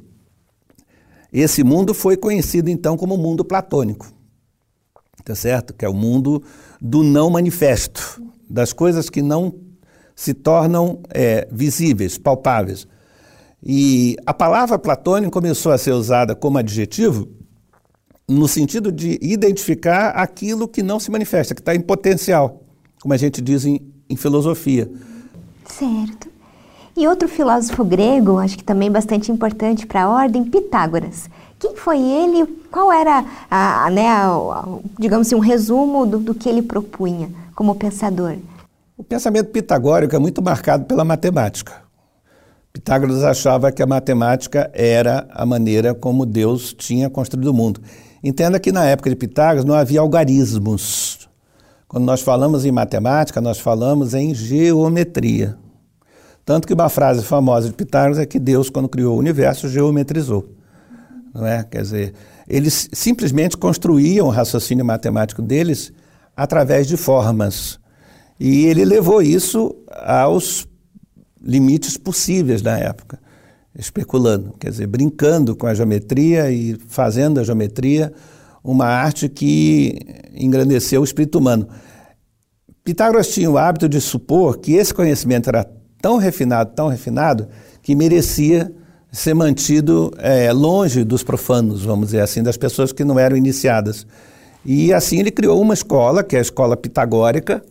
esse 1.33 1.65
mundo 1.65 1.93
foi 1.93 2.17
conhecido 2.17 2.71
então 2.71 2.97
como 2.97 3.17
mundo 3.17 3.45
platônico. 3.45 4.13
Tá 5.25 5.35
certo? 5.35 5.75
Que 5.75 5.85
é 5.85 5.89
o 5.89 5.95
mundo 5.95 6.43
do 6.81 7.03
não 7.03 7.31
manifesto, 7.31 8.23
das 8.49 8.73
coisas 8.73 9.09
que 9.09 9.23
não 9.23 9.55
se 10.15 10.33
tornam 10.33 11.01
é, 11.11 11.49
visíveis, 11.51 12.19
palpáveis. 12.19 12.87
E 13.63 14.17
a 14.27 14.35
palavra 14.35 14.79
platônico 14.79 15.33
começou 15.33 15.73
a 15.73 15.79
ser 15.79 15.93
usada 15.93 16.37
como 16.37 16.59
adjetivo 16.59 17.29
no 18.29 18.47
sentido 18.47 18.93
de 18.93 19.19
identificar 19.21 20.11
aquilo 20.11 20.69
que 20.69 20.83
não 20.83 21.01
se 21.01 21.11
manifesta, 21.11 21.55
que 21.55 21.61
está 21.61 21.75
em 21.75 21.81
potencial, 21.81 22.63
como 23.01 23.13
a 23.13 23.17
gente 23.17 23.41
diz 23.41 23.65
em, 23.65 23.81
em 24.09 24.17
filosofia. 24.17 24.91
Certo. 25.67 26.34
E 26.97 27.09
outro 27.09 27.29
filósofo 27.29 27.85
grego, 27.85 28.39
acho 28.39 28.57
que 28.57 28.63
também 28.63 28.91
bastante 28.91 29.33
importante 29.33 29.85
para 29.85 30.05
a 30.05 30.09
ordem, 30.09 30.45
Pitágoras. 30.45 31.29
Quem 31.59 31.75
foi 31.75 32.01
ele? 32.01 32.47
Qual 32.71 32.93
era, 32.93 33.25
a, 33.51 33.87
a, 33.87 33.91
né, 33.91 34.07
a, 34.07 34.65
digamos 34.99 35.27
assim, 35.27 35.35
um 35.35 35.41
resumo 35.41 36.07
do, 36.07 36.19
do 36.19 36.35
que 36.35 36.49
ele 36.49 36.63
propunha 36.63 37.31
como 37.55 37.75
pensador? 37.75 38.37
O 38.97 39.03
pensamento 39.03 39.51
pitagórico 39.51 40.15
é 40.15 40.19
muito 40.21 40.41
marcado 40.41 40.85
pela 40.85 41.05
matemática. 41.05 41.73
Pitágoras 42.73 43.25
achava 43.25 43.73
que 43.73 43.83
a 43.83 43.87
matemática 43.87 44.71
era 44.73 45.27
a 45.31 45.45
maneira 45.45 45.95
como 45.95 46.25
Deus 46.25 46.73
tinha 46.73 47.11
construído 47.11 47.49
o 47.49 47.55
mundo. 47.55 47.81
Entenda 48.23 48.61
que 48.61 48.71
na 48.71 48.85
época 48.85 49.11
de 49.11 49.17
Pitágoras 49.17 49.65
não 49.65 49.75
havia 49.75 50.01
algarismos. 50.01 51.29
Quando 51.89 52.05
nós 52.05 52.21
falamos 52.21 52.65
em 52.65 52.73
matemática, 52.73 53.41
nós 53.41 53.59
falamos 53.59 54.15
em 54.15 54.35
geometria. 54.35 55.57
Tanto 56.45 56.67
que 56.67 56.75
uma 56.75 56.89
frase 56.89 57.25
famosa 57.25 57.69
de 57.69 57.75
Pitágoras 57.75 58.19
é 58.19 58.27
que 58.27 58.39
Deus, 58.39 58.69
quando 58.69 58.89
criou 58.89 59.17
o 59.17 59.19
universo, 59.19 59.69
geometrizou. 59.69 60.47
Não 61.35 61.47
é? 61.47 61.65
Quer 61.65 61.83
dizer, 61.83 62.15
eles 62.47 62.89
simplesmente 62.93 63.57
construíam 63.57 64.27
o 64.27 64.31
raciocínio 64.31 64.85
matemático 64.85 65.41
deles 65.41 65.93
através 66.37 66.87
de 66.87 66.97
formas. 66.97 67.81
E 68.39 68.67
ele 68.67 68.85
levou 68.85 69.23
isso 69.23 69.75
aos 69.91 70.67
limites 71.43 71.97
possíveis 71.97 72.63
na 72.63 72.79
época, 72.79 73.19
especulando, 73.77 74.55
quer 74.59 74.71
dizer, 74.71 74.87
brincando 74.87 75.57
com 75.57 75.67
a 75.67 75.75
geometria 75.75 76.51
e 76.51 76.77
fazendo 76.89 77.41
a 77.41 77.45
geometria 77.45 78.13
uma 78.63 78.87
arte 78.87 79.29
que 79.29 79.99
engrandeceu 80.35 81.01
o 81.01 81.05
espírito 81.05 81.39
humano. 81.39 81.69
Pitágoras 82.83 83.29
tinha 83.29 83.51
o 83.51 83.59
hábito 83.59 83.89
de 83.89 84.01
supor 84.01 84.59
que 84.59 84.73
esse 84.73 84.93
conhecimento 84.93 85.49
era 85.49 85.67
tão 86.05 86.19
refinado, 86.19 86.71
tão 86.75 86.89
refinado, 86.89 87.49
que 87.81 87.95
merecia 87.97 88.71
ser 89.11 89.33
mantido 89.33 90.13
é, 90.19 90.53
longe 90.53 91.03
dos 91.03 91.23
profanos, 91.23 91.83
vamos 91.83 92.09
dizer 92.09 92.21
assim, 92.21 92.43
das 92.43 92.59
pessoas 92.59 92.93
que 92.93 93.03
não 93.03 93.19
eram 93.19 93.39
iniciadas. 93.39 94.07
E 94.67 94.93
assim 94.93 95.19
ele 95.19 95.31
criou 95.31 95.59
uma 95.59 95.73
escola, 95.73 96.23
que 96.23 96.37
é 96.37 96.41
a 96.41 96.43
escola 96.43 96.77
pitagórica, 96.77 97.65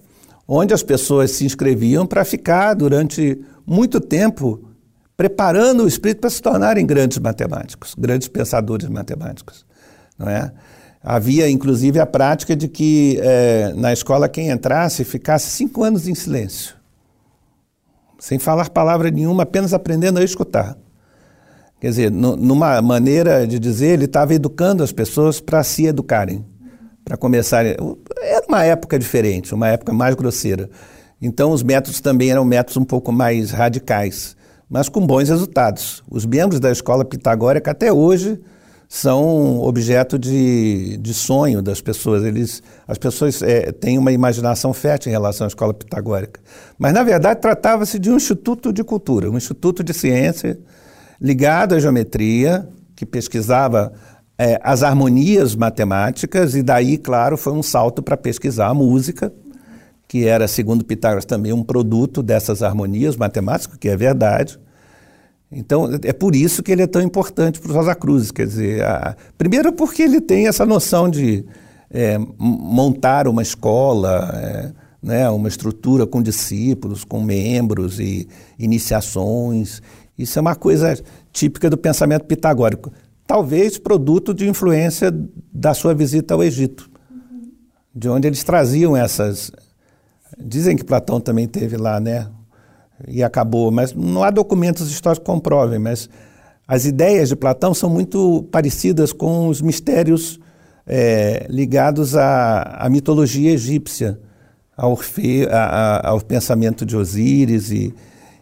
onde 0.47 0.73
as 0.73 0.81
pessoas 0.81 1.29
se 1.29 1.45
inscreviam 1.45 2.07
para 2.07 2.25
ficar 2.25 2.73
durante 2.73 3.39
muito 3.67 4.01
tempo 4.01 4.67
preparando 5.15 5.83
o 5.83 5.87
espírito 5.87 6.21
para 6.21 6.31
se 6.31 6.41
tornarem 6.41 6.87
grandes 6.87 7.19
matemáticos, 7.19 7.93
grandes 7.95 8.27
pensadores 8.27 8.89
matemáticos, 8.89 9.63
não 10.17 10.27
é? 10.27 10.51
Havia, 11.03 11.47
inclusive, 11.47 11.99
a 11.99 12.05
prática 12.07 12.55
de 12.55 12.67
que 12.67 13.19
é, 13.21 13.73
na 13.75 13.93
escola 13.93 14.27
quem 14.27 14.49
entrasse 14.49 15.03
ficasse 15.03 15.51
cinco 15.51 15.83
anos 15.83 16.07
em 16.07 16.15
silêncio, 16.15 16.81
sem 18.23 18.39
falar 18.39 18.69
palavra 18.69 19.11
nenhuma, 19.11 19.43
apenas 19.43 19.73
aprendendo 19.73 20.17
a 20.17 20.23
escutar. 20.23 20.77
Quer 21.81 21.89
dizer, 21.89 22.09
numa 22.09 22.81
maneira 22.81 23.45
de 23.45 23.59
dizer, 23.59 23.87
ele 23.87 24.05
estava 24.05 24.33
educando 24.33 24.81
as 24.81 24.93
pessoas 24.93 25.41
para 25.41 25.61
se 25.61 25.87
educarem, 25.87 26.45
para 27.03 27.17
começarem. 27.17 27.75
Era 28.21 28.45
uma 28.47 28.63
época 28.63 28.97
diferente, 28.97 29.53
uma 29.53 29.67
época 29.67 29.91
mais 29.91 30.15
grosseira. 30.15 30.69
Então, 31.21 31.51
os 31.51 31.61
métodos 31.63 31.99
também 31.99 32.31
eram 32.31 32.45
métodos 32.45 32.77
um 32.77 32.85
pouco 32.85 33.11
mais 33.11 33.51
radicais, 33.51 34.37
mas 34.69 34.87
com 34.87 35.05
bons 35.05 35.27
resultados. 35.27 36.01
Os 36.09 36.25
membros 36.25 36.61
da 36.61 36.71
escola 36.71 37.03
pitagórica, 37.03 37.71
até 37.71 37.91
hoje, 37.91 38.39
são 38.93 39.59
objeto 39.59 40.19
de, 40.19 40.97
de 40.97 41.15
sonho 41.15 41.63
das 41.63 41.81
pessoas. 41.81 42.23
Eles, 42.23 42.61
as 42.87 42.95
pessoas 42.95 43.41
é, 43.41 43.71
têm 43.71 43.97
uma 43.97 44.11
imaginação 44.11 44.71
fértil 44.71 45.09
em 45.09 45.13
relação 45.13 45.45
à 45.45 45.47
escola 45.47 45.73
pitagórica. 45.73 46.39
Mas, 46.77 46.93
na 46.93 47.01
verdade, 47.01 47.41
tratava-se 47.41 47.97
de 47.97 48.11
um 48.11 48.17
instituto 48.17 48.71
de 48.71 48.83
cultura, 48.83 49.31
um 49.31 49.35
instituto 49.35 49.83
de 49.83 49.95
ciência 49.95 50.59
ligado 51.19 51.73
à 51.73 51.79
geometria, 51.79 52.69
que 52.95 53.03
pesquisava 53.03 53.91
é, 54.37 54.59
as 54.61 54.83
harmonias 54.83 55.55
matemáticas, 55.55 56.53
e 56.53 56.61
daí, 56.61 56.99
claro, 56.99 57.35
foi 57.35 57.53
um 57.53 57.63
salto 57.63 58.03
para 58.03 58.15
pesquisar 58.15 58.67
a 58.67 58.73
música, 58.75 59.33
que 60.07 60.27
era, 60.27 60.47
segundo 60.47 60.85
Pitágoras, 60.85 61.25
também 61.25 61.51
um 61.51 61.63
produto 61.63 62.21
dessas 62.21 62.61
harmonias 62.61 63.15
matemáticas, 63.15 63.75
que 63.75 63.89
é 63.89 63.97
verdade. 63.97 64.59
Então, 65.55 65.89
é 66.03 66.13
por 66.13 66.35
isso 66.35 66.63
que 66.63 66.71
ele 66.71 66.81
é 66.81 66.87
tão 66.87 67.01
importante 67.01 67.59
para 67.59 67.71
o 67.71 67.75
Rosa 67.75 67.95
Cruz. 67.95 68.31
Quer 68.31 68.47
dizer, 68.47 68.83
a, 68.83 69.15
primeiro 69.37 69.71
porque 69.71 70.01
ele 70.01 70.19
tem 70.19 70.47
essa 70.47 70.65
noção 70.65 71.09
de 71.09 71.45
é, 71.91 72.17
montar 72.39 73.27
uma 73.27 73.41
escola, 73.41 74.31
é, 74.33 74.71
né, 75.01 75.29
uma 75.29 75.47
estrutura 75.47 76.07
com 76.07 76.21
discípulos, 76.21 77.03
com 77.03 77.21
membros 77.21 77.99
e 77.99 78.27
iniciações. 78.57 79.81
Isso 80.17 80.39
é 80.39 80.41
uma 80.41 80.55
coisa 80.55 80.97
típica 81.31 81.69
do 81.69 81.77
pensamento 81.77 82.25
pitagórico. 82.25 82.91
Talvez 83.27 83.77
produto 83.77 84.33
de 84.33 84.47
influência 84.47 85.13
da 85.53 85.73
sua 85.73 85.93
visita 85.93 86.33
ao 86.33 86.43
Egito, 86.43 86.89
de 87.93 88.09
onde 88.09 88.27
eles 88.27 88.43
traziam 88.43 88.97
essas. 88.97 89.51
Dizem 90.37 90.75
que 90.75 90.83
Platão 90.83 91.21
também 91.21 91.47
teve 91.47 91.77
lá, 91.77 91.99
né? 91.99 92.27
E 93.07 93.23
acabou. 93.23 93.71
Mas 93.71 93.93
não 93.93 94.23
há 94.23 94.29
documentos 94.29 94.89
históricos 94.91 95.25
que 95.25 95.31
comprovem, 95.31 95.79
mas 95.79 96.09
as 96.67 96.85
ideias 96.85 97.29
de 97.29 97.35
Platão 97.35 97.73
são 97.73 97.89
muito 97.89 98.47
parecidas 98.51 99.11
com 99.11 99.47
os 99.47 99.61
mistérios 99.61 100.39
é, 100.87 101.45
ligados 101.49 102.15
à, 102.15 102.61
à, 102.79 102.89
mitologia 102.89 103.51
egípcia, 103.51 104.19
ao, 104.75 104.91
Orfe, 104.91 105.45
a, 105.49 105.63
a, 105.63 106.09
ao 106.09 106.21
pensamento 106.21 106.85
de 106.85 106.95
Osíris 106.95 107.71
e, 107.71 107.93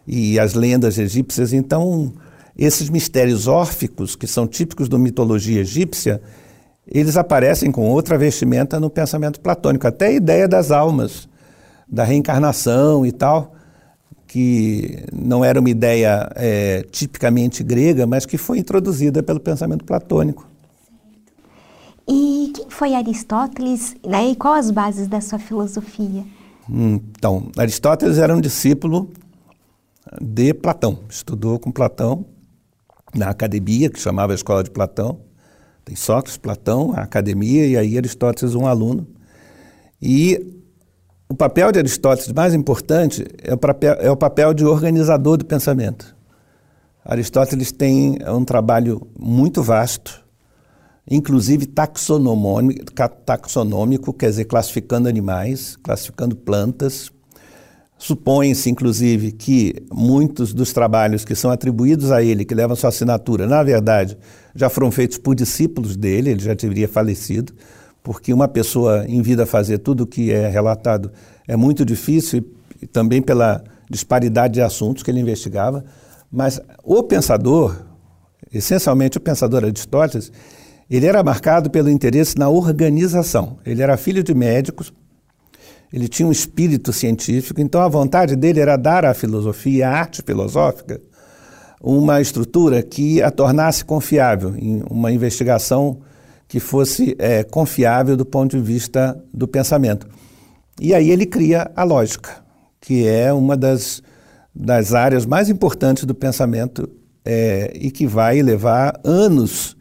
e 0.08 0.40
as 0.40 0.54
lendas 0.54 0.98
egípcias. 0.98 1.52
Então, 1.54 2.14
esses 2.58 2.90
mistérios 2.90 3.48
órficos, 3.48 4.16
que 4.16 4.28
são 4.28 4.48
típicos 4.48 4.88
da 4.88 4.98
mitologia 4.98 5.62
egípcia, 5.62 6.22
eles 6.88 7.18
aparecem 7.18 7.72
com 7.72 7.90
outra 7.90 8.18
vestimenta 8.18 8.80
no 8.80 8.90
pensamento 8.90 9.40
platônico. 9.40 9.88
Até 9.88 10.08
a 10.08 10.12
ideia 10.12 10.48
das 10.48 10.72
almas, 10.72 11.28
da 11.88 12.04
reencarnação 12.04 13.06
e 13.06 13.12
tal 13.12 13.56
que 14.32 15.04
não 15.12 15.44
era 15.44 15.60
uma 15.60 15.70
ideia 15.70 16.32
é, 16.38 16.84
tipicamente 16.90 17.62
grega, 17.64 18.08
mas 18.08 18.26
que 18.26 18.38
foi 18.38 18.60
introduzida 18.60 19.22
pelo 19.22 19.42
pensamento 19.42 19.84
platônico. 19.84 20.48
E 22.08 22.54
quem 22.56 22.70
foi 22.70 22.96
Aristóteles 22.96 23.94
né, 24.08 24.30
e 24.30 24.36
quais 24.38 24.68
as 24.68 24.72
bases 24.72 25.08
da 25.10 25.20
sua 25.20 25.38
filosofia? 25.38 26.24
Então, 26.70 27.52
Aristóteles 27.58 28.18
era 28.18 28.34
um 28.34 28.40
discípulo 28.40 29.10
de 30.22 30.54
Platão, 30.54 31.00
estudou 31.10 31.60
com 31.60 31.70
Platão 31.70 32.26
na 33.14 33.30
academia, 33.32 33.90
que 33.90 34.00
chamava 34.00 34.32
a 34.32 34.36
Escola 34.36 34.64
de 34.64 34.72
Platão. 34.72 35.20
Tem 35.84 35.94
Sócrates, 35.94 36.38
Platão, 36.38 36.94
a 36.96 37.02
academia, 37.02 37.68
e 37.68 37.76
aí 37.76 37.98
Aristóteles, 37.98 38.56
um 38.56 38.66
aluno. 38.66 39.06
E 40.02 40.61
o 41.32 41.34
papel 41.34 41.72
de 41.72 41.80
Aristóteles 41.80 42.34
mais 42.34 42.54
importante 42.54 43.26
é 43.42 43.54
o 43.54 43.58
papel, 43.58 43.94
é 44.02 44.12
o 44.12 44.18
papel 44.18 44.54
de 44.54 44.66
organizador 44.66 45.38
do 45.38 45.46
pensamento. 45.46 46.14
Aristóteles 47.06 47.72
tem 47.72 48.18
um 48.28 48.44
trabalho 48.44 49.08
muito 49.18 49.64
vasto, 49.64 50.22
inclusive 51.10 51.66
taxonômico, 51.66 54.12
quer 54.12 54.30
dizer, 54.30 54.44
classificando 54.44 55.08
animais, 55.08 55.78
classificando 55.78 56.36
plantas. 56.36 57.10
Supõe-se, 57.98 58.70
inclusive, 58.70 59.32
que 59.32 59.86
muitos 59.90 60.54
dos 60.54 60.74
trabalhos 60.74 61.24
que 61.24 61.34
são 61.34 61.50
atribuídos 61.50 62.12
a 62.12 62.22
ele, 62.22 62.44
que 62.44 62.54
levam 62.54 62.76
sua 62.76 62.90
assinatura, 62.90 63.48
na 63.48 63.64
verdade, 63.64 64.18
já 64.54 64.70
foram 64.70 64.92
feitos 64.92 65.18
por 65.18 65.34
discípulos 65.34 65.96
dele, 65.96 66.32
ele 66.32 66.44
já 66.44 66.58
teria 66.58 66.90
falecido 66.90 67.54
porque 68.04 68.34
uma 68.34 68.48
pessoa 68.48 69.06
em 69.08 69.22
vida 69.22 69.46
fazer 69.46 69.80
tudo 69.80 70.04
o 70.04 70.08
que 70.08 70.32
é 70.32 70.48
relatado 70.50 71.12
é 71.48 71.56
muito 71.56 71.86
difícil, 71.86 72.44
e 72.82 72.88
também 72.88 73.22
pela 73.22 73.64
disparidade 73.90 74.56
de 74.56 74.62
assuntos 74.62 75.04
que 75.04 75.12
ele 75.12 75.20
investigava. 75.20 75.84
Mas 76.32 76.60
o 76.84 77.04
pensador, 77.04 77.76
essencialmente 78.52 79.18
o 79.18 79.22
pensador 79.22 79.64
Aristóteles, 79.64 80.32
ele 80.90 81.06
era 81.06 81.24
marcado 81.24 81.70
pelo 81.70 81.90
interesse 81.90 82.38
na 82.38 82.50
organização. 82.50 83.60
Ele 83.66 83.82
era 83.82 83.98
filho 83.98 84.24
de 84.24 84.34
médicos, 84.34 84.92
ele 85.94 86.08
tinha 86.08 86.28
um 86.28 86.32
espírito 86.32 86.94
científico, 86.94 87.60
então 87.60 87.82
a 87.82 87.88
vontade 87.88 88.36
dele 88.36 88.62
era 88.62 88.78
dar 88.78 89.06
à 89.06 89.14
filosofia, 89.14 89.90
à 89.90 89.92
arte 89.92 90.22
filosófica, 90.22 91.02
uma 91.82 92.22
estrutura 92.22 92.82
que 92.82 93.22
a 93.22 93.30
tornasse 93.30 93.84
confiável 93.84 94.56
em 94.58 94.84
uma 94.90 95.12
investigação 95.12 96.00
que 96.52 96.60
fosse 96.60 97.16
é, 97.18 97.46
confiável 97.46 98.18
do 98.18 98.26
ponto 98.26 98.58
de 98.58 98.62
vista 98.62 99.18
do 99.34 99.48
pensamento. 99.48 100.06
E 100.82 100.94
aí 100.94 101.10
ele 101.10 101.26
cria 101.26 101.72
a 101.78 101.86
lógica, 101.86 102.44
que 102.82 103.08
é 103.08 103.32
uma 103.32 103.56
das, 103.56 104.04
das 104.54 104.94
áreas 104.94 105.26
mais 105.26 105.48
importantes 105.48 106.04
do 106.04 106.14
pensamento 106.14 106.90
é, 107.24 107.72
e 107.74 107.90
que 107.90 108.06
vai 108.06 108.42
levar 108.42 109.00
anos, 109.02 109.78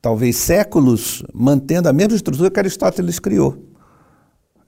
talvez 0.00 0.36
séculos, 0.36 1.24
mantendo 1.34 1.88
a 1.88 1.92
mesma 1.92 2.14
estrutura 2.14 2.48
que 2.48 2.60
Aristóteles 2.60 3.18
criou. 3.18 3.66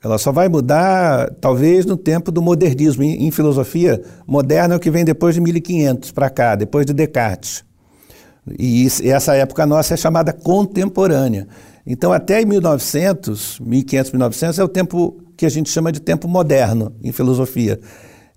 Ela 0.03 0.19
só 0.19 0.33
vai 0.33 0.49
mudar, 0.49 1.33
talvez, 1.41 1.87
no 1.87 1.97
tempo 1.97 2.33
do 2.33 2.43
modernismo. 2.43 3.05
Em, 3.05 3.29
em 3.29 3.31
filosofia, 3.31 4.03
moderno 4.27 4.75
é 4.75 4.77
o 4.77 4.81
que 4.81 4.91
vem 4.91 5.05
depois 5.05 5.37
de 5.37 5.41
1500 5.41 6.11
para 6.11 6.29
cá, 6.29 6.57
depois 6.57 6.85
de 6.85 6.93
Descartes. 6.93 7.65
E, 8.59 8.85
isso, 8.85 9.07
essa 9.07 9.35
época 9.35 9.67
nossa 9.67 9.95
é 9.95 9.97
chamada 9.97 10.33
contemporânea. 10.33 11.47
Então, 11.87 12.13
até 12.13 12.45
1900, 12.45 13.61
1500, 13.61 14.13
1900 14.13 14.59
é 14.59 14.65
o 14.65 14.69
tempo 14.69 15.21
que 15.37 15.45
a 15.45 15.49
gente 15.49 15.71
chama 15.71 15.93
de 15.93 16.01
tempo 16.01 16.27
moderno 16.29 16.95
em 17.03 17.13
filosofia. 17.13 17.79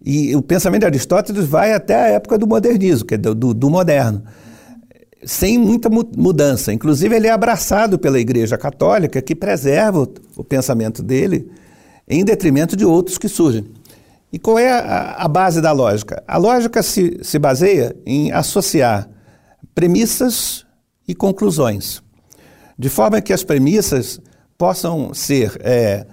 E 0.04 0.36
o 0.36 0.42
pensamento 0.42 0.82
de 0.82 0.88
Aristóteles 0.88 1.46
vai 1.46 1.74
até 1.74 1.96
a 1.96 2.08
época 2.10 2.38
do 2.38 2.48
modernismo, 2.48 3.06
que 3.06 3.16
é 3.16 3.18
do, 3.18 3.34
do, 3.34 3.54
do 3.54 3.70
moderno, 3.70 4.24
sem 5.24 5.58
muita 5.58 5.90
mudança. 5.90 6.72
Inclusive, 6.72 7.16
ele 7.16 7.28
é 7.28 7.32
abraçado 7.32 7.98
pela 7.98 8.20
Igreja 8.20 8.58
Católica, 8.58 9.22
que 9.22 9.36
preserva 9.36 10.02
o, 10.02 10.14
o 10.38 10.44
pensamento 10.44 11.02
dele 11.02 11.50
em 12.08 12.24
detrimento 12.24 12.76
de 12.76 12.86
outros 12.86 13.18
que 13.18 13.28
surgem. 13.28 13.66
E 14.32 14.38
qual 14.38 14.60
é 14.60 14.72
a, 14.72 15.16
a 15.20 15.28
base 15.28 15.62
da 15.62 15.72
lógica? 15.72 16.22
A 16.28 16.38
lógica 16.38 16.84
se, 16.84 17.18
se 17.22 17.40
baseia 17.40 17.96
em 18.06 18.32
associar 18.32 19.10
premissas 19.78 20.66
e 21.08 21.14
conclusões, 21.14 22.02
de 22.80 22.90
forma 22.90 23.22
que 23.22 23.32
as 23.32 23.44
premissas 23.44 24.20
possam 24.58 25.14
ser 25.14 25.56
é, 25.64 26.04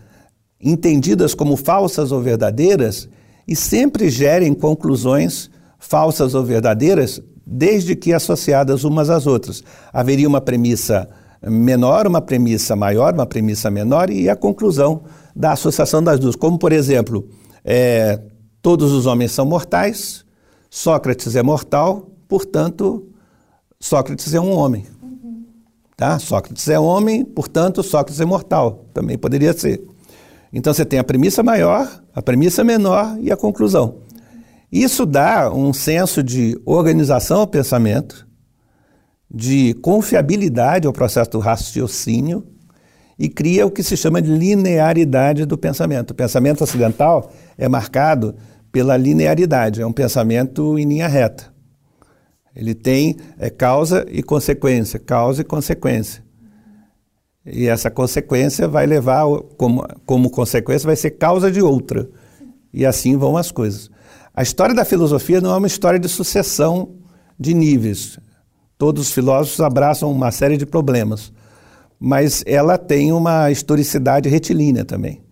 entendidas 0.61 1.33
como 1.33 1.57
falsas 1.57 2.13
ou 2.13 2.21
verdadeiras 2.21 3.09
e 3.49 3.57
sempre 3.57 4.11
gerem 4.11 4.53
conclusões 4.53 5.49
falsas 5.79 6.35
ou 6.35 6.45
verdadeiras, 6.45 7.23
desde 7.47 7.97
que 7.97 8.13
associadas 8.13 8.85
umas 8.85 9.09
às 9.09 9.27
outras. 9.27 9.65
Haveria 9.91 10.29
uma 10.29 10.43
premissa 10.43 11.09
menor, 11.43 12.07
uma 12.07 12.21
premissa 12.21 12.77
maior, 12.77 13.15
uma 13.15 13.25
premissa 13.25 13.71
menor 13.71 14.11
e 14.11 14.29
a 14.29 14.37
conclusão 14.37 15.05
da 15.35 15.53
associação 15.53 16.03
das 16.03 16.21
duas. 16.21 16.37
Como, 16.37 16.59
por 16.59 16.71
exemplo, 16.71 17.27
é, 17.65 18.21
todos 18.61 18.93
os 18.93 19.07
homens 19.07 19.33
são 19.33 19.47
mortais, 19.47 20.23
Sócrates 20.69 21.35
é 21.35 21.43
mortal, 21.43 22.11
portanto, 22.29 23.09
Sócrates 23.85 24.33
é 24.33 24.41
um 24.41 24.51
homem. 24.51 24.87
Tá? 25.95 26.19
Sócrates 26.19 26.67
é 26.71 26.81
homem, 26.81 27.23
portanto, 27.23 27.83
Sócrates 27.83 28.19
é 28.19 28.25
mortal. 28.25 28.87
Também 28.95 29.19
poderia 29.19 29.53
ser. 29.53 29.85
Então 30.51 30.73
você 30.73 30.87
tem 30.87 30.99
a 30.99 31.05
premissa 31.05 31.43
maior, 31.43 32.03
a 32.15 32.23
premissa 32.23 32.65
menor 32.65 33.19
e 33.21 33.31
a 33.31 33.37
conclusão. 33.37 33.99
Isso 34.73 35.05
dá 35.05 35.53
um 35.53 35.71
senso 35.75 36.23
de 36.23 36.59
organização 36.65 37.41
ao 37.41 37.47
pensamento, 37.47 38.27
de 39.31 39.75
confiabilidade 39.75 40.87
ao 40.87 40.93
processo 40.93 41.33
do 41.33 41.39
raciocínio 41.39 42.43
e 43.19 43.29
cria 43.29 43.67
o 43.67 43.71
que 43.71 43.83
se 43.83 43.99
chama 43.99 44.23
de 44.23 44.31
linearidade 44.31 45.45
do 45.45 45.59
pensamento. 45.59 46.13
O 46.13 46.15
pensamento 46.15 46.65
ocidental 46.65 47.31
é 47.59 47.69
marcado 47.69 48.35
pela 48.73 48.97
linearidade, 48.97 49.83
é 49.83 49.87
um 49.87 49.93
pensamento 49.93 50.79
em 50.79 50.87
linha 50.87 51.07
reta. 51.07 51.54
Ele 52.55 52.75
tem 52.75 53.17
é, 53.39 53.51
causa 53.51 54.07
e 54.09 54.23
consequência, 54.23 54.99
causa 54.99 55.43
e 55.43 55.45
consequência. 55.45 56.23
E 57.45 57.67
essa 57.67 57.91
consequência 57.91 58.67
vai 58.67 58.87
levar, 58.87 59.25
como, 59.57 59.87
como 60.07 60.31
consequência, 60.31 60.87
vai 60.87 60.97
ser 60.97 61.11
causa 61.11 61.51
de 61.51 61.61
outra. 61.61 62.09
E 62.73 62.87
assim 62.87 63.17
vão 63.17 63.37
as 63.37 63.51
coisas. 63.51 63.91
A 64.35 64.43
história 64.43 64.75
da 64.75 64.85
filosofia 64.85 65.41
não 65.41 65.53
é 65.53 65.57
uma 65.57 65.67
história 65.67 65.99
de 65.99 66.09
sucessão 66.09 66.95
de 67.39 67.53
níveis. 67.53 68.19
Todos 68.79 69.09
os 69.09 69.13
filósofos 69.13 69.61
abraçam 69.61 70.11
uma 70.11 70.31
série 70.31 70.57
de 70.57 70.67
problemas, 70.67 71.33
mas 72.01 72.43
ela 72.47 72.77
tem 72.77 73.13
uma 73.13 73.51
historicidade 73.51 74.29
retilínea 74.29 74.85
também. 74.85 75.23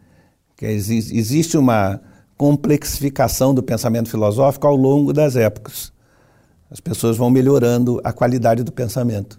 Que 0.56 0.66
existe 0.66 1.56
uma 1.56 2.00
complexificação 2.36 3.54
do 3.54 3.62
pensamento 3.62 4.08
filosófico 4.08 4.66
ao 4.66 4.76
longo 4.76 5.12
das 5.12 5.34
épocas. 5.34 5.92
As 6.72 6.80
pessoas 6.80 7.18
vão 7.18 7.28
melhorando 7.28 8.00
a 8.02 8.12
qualidade 8.14 8.62
do 8.62 8.72
pensamento. 8.72 9.38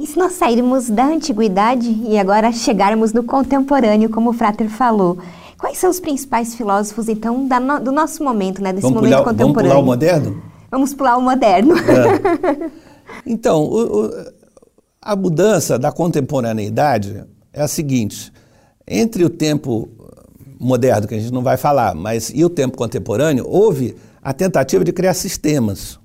E 0.00 0.06
se 0.06 0.18
nós 0.18 0.32
sairmos 0.32 0.88
da 0.88 1.04
antiguidade 1.06 1.90
e 2.06 2.18
agora 2.18 2.50
chegarmos 2.50 3.12
no 3.12 3.22
contemporâneo, 3.22 4.08
como 4.08 4.30
o 4.30 4.32
Frater 4.32 4.70
falou, 4.70 5.18
quais 5.58 5.76
são 5.76 5.90
os 5.90 6.00
principais 6.00 6.54
filósofos, 6.54 7.10
então, 7.10 7.46
no, 7.46 7.80
do 7.80 7.92
nosso 7.92 8.24
momento, 8.24 8.62
né, 8.62 8.72
desse 8.72 8.82
vamos 8.82 8.96
momento 8.96 9.18
pular, 9.18 9.24
contemporâneo? 9.24 9.54
Vamos 9.54 9.68
pular 9.68 9.78
o 9.78 9.84
moderno? 9.84 10.42
Vamos 10.70 10.94
pular 10.94 11.16
o 11.18 11.22
moderno. 11.22 11.74
É. 11.78 12.70
Então, 13.24 13.62
o, 13.62 14.06
o, 14.06 14.10
a 15.00 15.14
mudança 15.14 15.78
da 15.78 15.92
contemporaneidade 15.92 17.24
é 17.52 17.62
a 17.62 17.68
seguinte: 17.68 18.32
entre 18.86 19.24
o 19.24 19.30
tempo 19.30 19.88
moderno, 20.58 21.06
que 21.06 21.14
a 21.14 21.18
gente 21.18 21.32
não 21.32 21.42
vai 21.42 21.56
falar, 21.56 21.94
mas 21.94 22.30
e 22.34 22.44
o 22.44 22.50
tempo 22.50 22.76
contemporâneo, 22.76 23.46
houve 23.48 23.94
a 24.26 24.32
tentativa 24.32 24.84
de 24.84 24.92
criar 24.92 25.14
sistemas. 25.14 26.00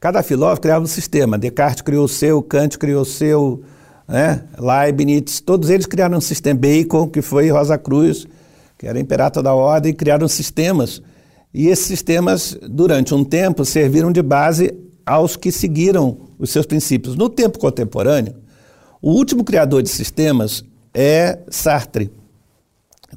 Cada 0.00 0.22
filósofo 0.22 0.62
criava 0.62 0.82
um 0.82 0.88
sistema. 0.88 1.36
Descartes 1.36 1.82
criou 1.82 2.06
o 2.06 2.08
seu, 2.08 2.42
Kant 2.42 2.78
criou 2.78 3.02
o 3.02 3.04
seu, 3.04 3.62
né? 4.08 4.44
Leibniz, 4.58 5.38
todos 5.40 5.68
eles 5.68 5.84
criaram 5.84 6.16
um 6.16 6.20
sistema. 6.22 6.58
Bacon, 6.58 7.06
que 7.06 7.20
foi 7.20 7.50
Rosa 7.50 7.76
Cruz, 7.76 8.26
que 8.78 8.86
era 8.86 8.98
imperator 8.98 9.42
da 9.42 9.54
ordem, 9.54 9.92
criaram 9.92 10.26
sistemas. 10.26 11.02
E 11.52 11.68
esses 11.68 11.84
sistemas, 11.84 12.56
durante 12.70 13.12
um 13.12 13.22
tempo, 13.22 13.66
serviram 13.66 14.10
de 14.10 14.22
base 14.22 14.72
aos 15.04 15.36
que 15.36 15.52
seguiram 15.52 16.16
os 16.38 16.48
seus 16.48 16.64
princípios. 16.64 17.16
No 17.16 17.28
tempo 17.28 17.58
contemporâneo, 17.58 18.34
o 19.02 19.10
último 19.10 19.44
criador 19.44 19.82
de 19.82 19.90
sistemas 19.90 20.64
é 20.94 21.40
Sartre, 21.50 22.10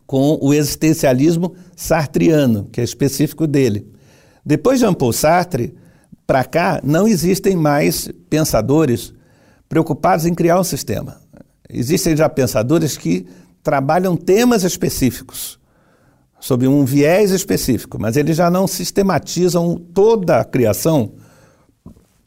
com 0.06 0.38
o 0.42 0.54
existencialismo 0.54 1.56
sartriano, 1.74 2.68
que 2.70 2.82
é 2.82 2.84
específico 2.84 3.48
dele. 3.48 3.98
Depois 4.46 4.80
de 4.80 4.86
Jean-Paul 4.86 5.14
Sartre, 5.14 5.76
para 6.26 6.44
cá, 6.44 6.80
não 6.84 7.08
existem 7.08 7.56
mais 7.56 8.10
pensadores 8.30 9.14
preocupados 9.68 10.26
em 10.26 10.34
criar 10.34 10.60
um 10.60 10.64
sistema. 10.64 11.18
Existem 11.70 12.18
já 12.18 12.28
pensadores 12.28 12.98
que 12.98 13.28
trabalham 13.64 14.16
temas 14.16 14.64
específicos, 14.64 15.60
sob 16.40 16.68
um 16.68 16.86
viés 16.86 17.32
específico, 17.32 18.00
mas 18.00 18.18
eles 18.18 18.36
já 18.36 18.50
não 18.50 18.66
sistematizam 18.68 19.76
toda 19.94 20.40
a 20.40 20.46
criação, 20.46 21.12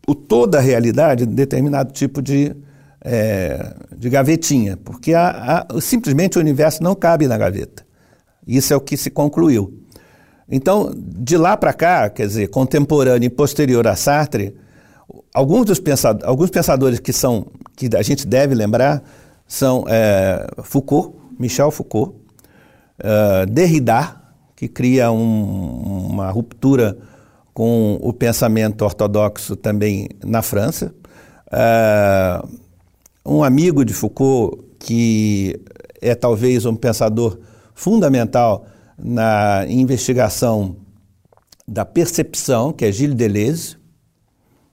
o, 0.07 0.14
toda 0.14 0.59
a 0.59 0.61
realidade 0.61 1.27
de 1.27 1.35
determinado 1.35 1.92
tipo 1.92 2.20
de, 2.22 2.55
é, 3.01 3.75
de 3.96 4.11
gavetinha, 4.11 4.77
porque 4.77 5.12
simplesmente 5.81 6.38
o 6.38 6.40
universo 6.40 6.83
não 6.83 6.94
cabe 6.94 7.27
na 7.27 7.38
gaveta. 7.38 7.85
Isso 8.46 8.72
é 8.72 8.77
o 8.77 8.81
que 8.81 8.96
se 8.96 9.11
concluiu. 9.11 9.82
Então, 10.55 10.93
de 10.95 11.38
lá 11.38 11.57
para 11.57 11.73
cá, 11.73 12.11
quer 12.11 12.27
dizer, 12.27 12.49
contemporâneo 12.49 13.27
e 13.27 13.31
posterior 13.31 13.88
a 13.88 13.97
Sartre, 13.97 14.55
alguns 15.33 15.65
dos 15.65 15.81
pensadores, 15.81 16.29
alguns 16.29 16.51
pensadores 16.51 17.01
que 17.01 17.11
são 17.11 17.47
que 17.75 17.88
a 17.97 18.03
gente 18.03 18.27
deve 18.27 18.55
lembrar 18.55 19.03
são 19.49 19.87
é, 19.88 20.47
Foucault, 20.62 21.17
Michel 21.38 21.71
Foucault, 21.71 22.15
uh, 23.01 23.47
Derrida, 23.51 24.15
que 24.55 24.69
cria 24.69 25.11
um, 25.11 26.09
uma 26.11 26.31
ruptura 26.31 26.99
com 27.55 27.99
o 28.03 28.12
pensamento 28.12 28.83
ortodoxo 28.83 29.57
também 29.57 30.11
na 30.23 30.43
França, 30.43 30.95
uh, 31.49 32.49
um 33.25 33.43
amigo 33.43 33.87
de 33.87 33.95
Foucault 33.95 34.62
que 34.79 35.59
é 36.01 36.15
talvez 36.15 36.67
um 36.67 36.77
pensador 36.77 37.38
fundamental 37.75 38.67
na 38.98 39.64
investigação 39.68 40.76
da 41.66 41.85
percepção, 41.85 42.72
que 42.72 42.85
é 42.85 42.92
Gilles 42.92 43.16
Deleuze. 43.16 43.76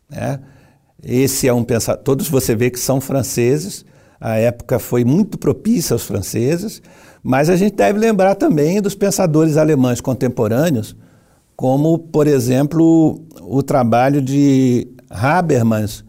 Né? 0.09 0.39
Esse 1.03 1.47
é 1.47 1.53
um 1.53 1.63
pensador, 1.63 2.03
todos 2.03 2.27
você 2.27 2.55
vê 2.55 2.69
que 2.69 2.79
são 2.79 2.99
franceses, 2.99 3.85
a 4.19 4.35
época 4.35 4.79
foi 4.79 5.05
muito 5.05 5.37
propícia 5.37 5.93
aos 5.93 6.03
franceses, 6.03 6.81
mas 7.23 7.49
a 7.49 7.55
gente 7.55 7.75
deve 7.75 7.99
lembrar 7.99 8.35
também 8.35 8.81
dos 8.81 8.95
pensadores 8.95 9.55
alemães 9.55 10.01
contemporâneos, 10.01 10.95
como, 11.55 11.97
por 11.99 12.27
exemplo, 12.27 13.21
o 13.41 13.63
trabalho 13.63 14.21
de 14.21 14.87
Habermas, 15.09 16.03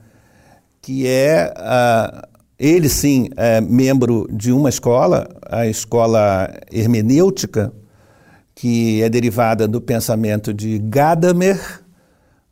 que 0.80 1.06
é, 1.06 1.52
uh, 1.56 2.28
ele 2.58 2.88
sim, 2.88 3.28
é 3.36 3.60
membro 3.60 4.28
de 4.32 4.52
uma 4.52 4.68
escola, 4.68 5.28
a 5.48 5.66
escola 5.66 6.52
hermenêutica, 6.70 7.72
que 8.60 9.02
é 9.02 9.08
derivada 9.08 9.66
do 9.66 9.80
pensamento 9.80 10.52
de 10.52 10.78
Gadamer, 10.80 11.58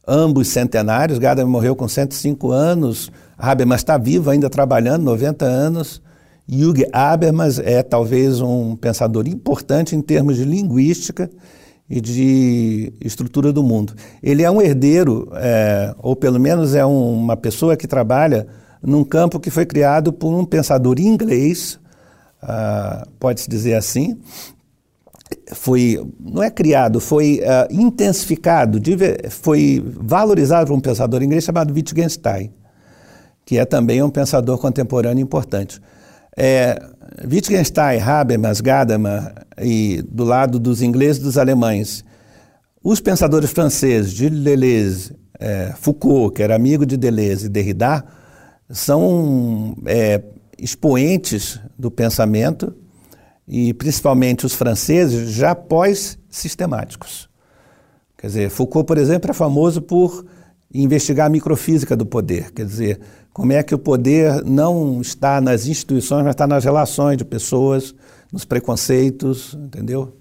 ambos 0.07 0.49
centenários. 0.49 1.19
Gadamer 1.19 1.53
morreu 1.53 1.77
com 1.77 1.87
105 1.87 2.51
anos, 2.51 3.13
Habermas 3.37 3.83
está 3.83 3.99
vivo 3.99 4.31
ainda 4.31 4.49
trabalhando, 4.49 5.03
90 5.03 5.45
anos. 5.45 6.01
Jürgen 6.49 6.89
Habermas 6.95 7.59
é 7.59 7.83
talvez 7.83 8.41
um 8.41 8.75
pensador 8.75 9.29
importante 9.29 9.95
em 9.95 10.01
termos 10.01 10.39
de 10.39 10.47
linguística 10.47 11.31
e 11.91 12.01
de 12.01 12.91
estrutura 13.03 13.53
do 13.53 13.63
mundo. 13.63 13.93
Ele 14.23 14.43
é 14.43 14.51
um 14.51 14.63
herdeiro, 14.63 15.29
é, 15.35 15.95
ou 15.99 16.17
pelo 16.17 16.41
menos 16.41 16.75
é 16.75 16.87
um, 16.87 17.13
uma 17.13 17.37
pessoa 17.37 17.77
que 17.77 17.87
trabalha 17.87 18.47
num 18.83 19.05
campo 19.05 19.39
que 19.39 19.51
foi 19.51 19.67
criado 19.67 20.11
por 20.11 20.33
um 20.33 20.47
pensador 20.47 20.99
inglês, 20.99 21.79
ah, 22.41 23.07
pode-se 23.21 23.51
dizer 23.51 23.75
assim, 23.75 24.19
foi, 25.53 25.99
não 26.19 26.43
é 26.43 26.51
criado, 26.51 27.01
foi 27.01 27.41
uh, 27.41 27.73
intensificado, 27.73 28.81
foi 29.31 29.83
valorizado 29.85 30.69
por 30.69 30.75
um 30.75 30.81
pensador 30.81 31.23
inglês 31.23 31.45
chamado 31.45 31.73
Wittgenstein, 31.73 32.53
que 33.45 33.59
é 33.59 33.65
também 33.65 34.03
um 34.03 34.11
pensador 34.11 34.59
contemporâneo 34.59 35.23
importante. 35.23 35.81
É, 36.37 36.79
Wittgenstein, 37.25 38.01
Habermas, 38.01 38.61
Gadamer 38.61 39.33
e 39.61 40.03
do 40.09 40.25
lado 40.25 40.59
dos 40.59 40.83
ingleses 40.83 41.21
e 41.21 41.25
dos 41.25 41.39
alemães, 41.39 42.05
os 42.83 43.01
pensadores 43.01 43.51
franceses, 43.51 44.13
Gilles 44.13 44.43
Deleuze, 44.43 45.17
é, 45.39 45.73
Foucault, 45.77 46.35
que 46.35 46.43
era 46.43 46.55
amigo 46.55 46.87
de 46.87 46.97
Deleuze 46.97 47.47
e 47.47 47.49
Derrida, 47.49 48.05
são 48.71 49.77
é, 49.87 50.23
expoentes 50.59 51.61
do 51.79 51.91
pensamento 51.91 52.75
e 53.49 53.73
principalmente 53.73 54.45
os 54.45 54.55
franceses, 54.55 55.31
já 55.31 55.55
pós-sistemáticos. 55.55 57.29
Quer 58.17 58.27
dizer, 58.27 58.51
Foucault, 58.51 58.87
por 58.87 58.99
exemplo, 58.99 59.31
é 59.31 59.35
famoso 59.35 59.81
por 59.81 60.27
investigar 60.73 61.27
a 61.27 61.31
microfísica 61.31 61.97
do 61.97 62.05
poder, 62.05 62.53
quer 62.53 62.67
dizer, 62.67 63.01
como 63.33 63.53
é 63.53 63.63
que 63.63 63.75
o 63.75 63.79
poder 63.79 64.45
não 64.45 65.01
está 65.01 65.41
nas 65.41 65.67
instituições, 65.67 66.25
mas 66.25 66.35
está 66.35 66.47
nas 66.47 66.65
relações 66.65 67.17
de 67.17 67.25
pessoas, 67.25 67.95
nos 68.33 68.45
preconceitos, 68.45 69.55
entendeu? 69.55 70.17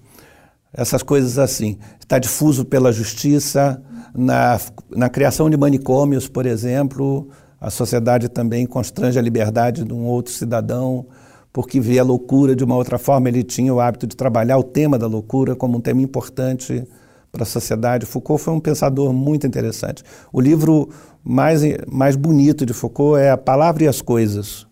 Essas 0.72 1.02
coisas 1.02 1.38
assim. 1.38 1.78
Está 1.98 2.18
difuso 2.18 2.64
pela 2.64 2.92
justiça, 2.92 3.82
na, 4.14 4.60
na 4.90 5.08
criação 5.08 5.50
de 5.50 5.56
manicômios, 5.56 6.28
por 6.28 6.46
exemplo, 6.46 7.28
a 7.60 7.70
sociedade 7.70 8.28
também 8.28 8.66
constrange 8.66 9.18
a 9.18 9.22
liberdade 9.22 9.84
de 9.84 9.92
um 9.92 10.04
outro 10.04 10.32
cidadão 10.32 11.06
porque 11.52 11.80
vê 11.80 11.98
a 11.98 12.04
loucura 12.04 12.54
de 12.54 12.64
uma 12.64 12.76
outra 12.76 12.98
forma. 12.98 13.28
Ele 13.28 13.42
tinha 13.42 13.72
o 13.72 13.80
hábito 13.80 14.06
de 14.06 14.16
trabalhar 14.16 14.58
o 14.58 14.62
tema 14.62 14.98
da 14.98 15.06
loucura 15.06 15.56
como 15.56 15.78
um 15.78 15.80
tema 15.80 16.02
importante 16.02 16.86
para 17.30 17.42
a 17.42 17.46
sociedade. 17.46 18.06
Foucault 18.06 18.42
foi 18.42 18.54
um 18.54 18.60
pensador 18.60 19.12
muito 19.12 19.46
interessante. 19.46 20.02
O 20.32 20.40
livro 20.40 20.88
mais, 21.22 21.62
mais 21.86 22.16
bonito 22.16 22.64
de 22.64 22.72
Foucault 22.72 23.20
é 23.20 23.30
A 23.30 23.36
Palavra 23.36 23.84
e 23.84 23.88
as 23.88 24.00
Coisas. 24.00 24.66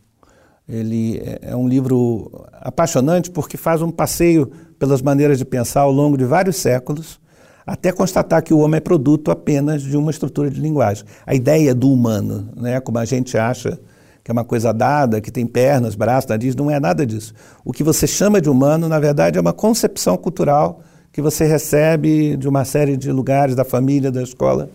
Ele 0.69 1.19
é, 1.19 1.51
é 1.51 1.57
um 1.57 1.69
livro 1.69 2.45
apaixonante 2.53 3.31
porque 3.31 3.57
faz 3.57 3.83
um 3.83 3.91
passeio 3.91 4.51
pelas 4.79 5.01
maneiras 5.01 5.39
de 5.39 5.45
pensar 5.45 5.83
ao 5.83 5.93
longo 5.93 6.17
de 6.17 6.25
vários 6.25 6.57
séculos, 6.57 7.21
até 7.67 7.93
constatar 7.93 8.43
que 8.43 8.53
o 8.53 8.59
homem 8.59 8.79
é 8.79 8.81
produto 8.81 9.31
apenas 9.31 9.83
de 9.83 9.97
uma 9.97 10.11
estrutura 10.11 10.51
de 10.51 10.61
linguagem. 10.61 11.05
A 11.25 11.35
ideia 11.35 11.75
do 11.75 11.91
humano, 11.91 12.49
né, 12.57 12.81
como 12.81 12.99
a 12.99 13.05
gente 13.05 13.37
acha 13.39 13.79
que 14.27 14.31
é 14.31 14.33
uma 14.33 14.45
coisa 14.45 14.75
dada, 14.75 15.21
que 15.21 15.31
tem 15.31 15.47
pernas, 15.47 15.95
braços, 15.95 16.29
nariz, 16.29 16.57
não 16.57 16.69
é 16.69 16.81
nada 16.81 17.07
disso. 17.07 17.33
O 17.65 17.73
que 17.73 17.85
você 17.85 18.09
chama 18.09 18.41
de 18.41 18.51
humano, 18.51 18.89
na 18.89 18.99
verdade, 18.99 19.39
é 19.39 19.41
uma 19.41 19.53
concepção 19.53 20.17
cultural 20.17 20.81
que 21.13 21.23
você 21.23 21.45
recebe 21.45 22.37
de 22.37 22.49
uma 22.49 22.65
série 22.65 22.97
de 22.97 23.13
lugares, 23.13 23.55
da 23.55 23.65
família, 23.65 24.11
da 24.11 24.21
escola, 24.21 24.69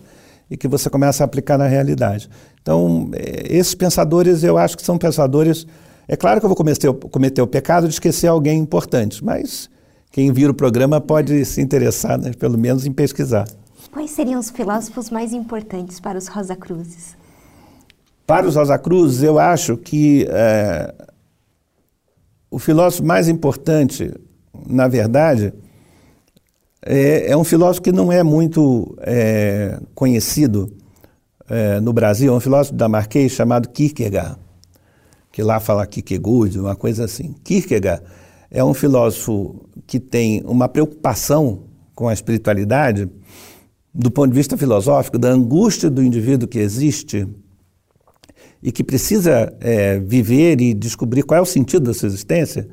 e 0.50 0.56
que 0.56 0.66
você 0.66 0.88
começa 0.88 1.22
a 1.22 1.26
aplicar 1.26 1.58
na 1.58 1.66
realidade. 1.66 2.30
Então, 2.62 3.10
eh, 3.12 3.42
esses 3.50 3.74
pensadores, 3.74 4.42
eu 4.42 4.56
acho 4.56 4.74
que 4.74 4.82
são 4.82 4.96
pensadores. 4.96 5.66
É 6.08 6.16
claro 6.16 6.40
que 6.40 6.46
eu 6.46 6.48
vou 6.48 6.56
cometer, 6.56 6.90
cometer 6.90 7.42
o 7.42 7.46
pecado 7.46 7.86
de 7.86 7.92
esquecer 7.92 8.28
alguém 8.28 8.58
importante, 8.58 9.22
mas 9.22 9.68
quem 10.10 10.32
vira 10.32 10.50
o 10.50 10.54
programa 10.54 10.98
pode 10.98 11.44
se 11.44 11.60
interessar, 11.60 12.18
né, 12.18 12.32
pelo 12.38 12.56
menos, 12.56 12.86
em 12.86 12.92
pesquisar. 12.92 13.46
Quais 13.90 14.12
seriam 14.12 14.40
os 14.40 14.48
filósofos 14.48 15.10
mais 15.10 15.34
importantes 15.34 16.00
para 16.00 16.16
os 16.16 16.26
Rosa 16.26 16.56
Cruzes? 16.56 17.20
Para 18.26 18.46
os 18.46 18.56
Rosa 18.56 18.78
Cruz, 18.78 19.22
eu 19.22 19.38
acho 19.38 19.76
que 19.76 20.26
é, 20.30 20.94
o 22.50 22.58
filósofo 22.58 23.04
mais 23.04 23.28
importante, 23.28 24.12
na 24.66 24.86
verdade, 24.86 25.52
é, 26.84 27.30
é, 27.30 27.36
um 27.36 27.44
filósofo 27.44 27.82
que 27.82 27.92
não 27.92 28.12
é 28.12 28.22
muito 28.22 28.96
é, 29.00 29.78
conhecido 29.94 30.72
é, 31.48 31.80
no 31.80 31.92
Brasil, 31.92 32.32
é 32.32 32.36
um 32.36 32.40
filósofo 32.40 32.76
dinamarquês 32.76 33.32
chamado 33.32 33.68
Kierkegaard, 33.68 34.36
que 35.30 35.42
lá 35.42 35.58
fala 35.60 35.86
Kierkegaard, 35.86 36.58
uma 36.58 36.76
coisa 36.76 37.04
assim. 37.04 37.34
Kierkegaard 37.44 38.02
é 38.50 38.62
um 38.62 38.74
filósofo 38.74 39.64
que 39.86 39.98
tem 39.98 40.42
uma 40.44 40.68
preocupação 40.68 41.64
com 41.94 42.08
a 42.08 42.12
espiritualidade 42.12 43.08
do 43.94 44.10
ponto 44.10 44.30
de 44.30 44.34
vista 44.36 44.56
filosófico, 44.56 45.18
da 45.18 45.28
angústia 45.28 45.90
do 45.90 46.02
indivíduo 46.02 46.48
que 46.48 46.58
existe 46.58 47.28
e 48.62 48.70
que 48.70 48.84
precisa 48.84 49.52
é, 49.60 49.98
viver 49.98 50.60
e 50.60 50.72
descobrir 50.72 51.22
qual 51.22 51.38
é 51.38 51.40
o 51.40 51.46
sentido 51.46 51.86
da 51.86 51.94
sua 51.94 52.06
existência, 52.06 52.68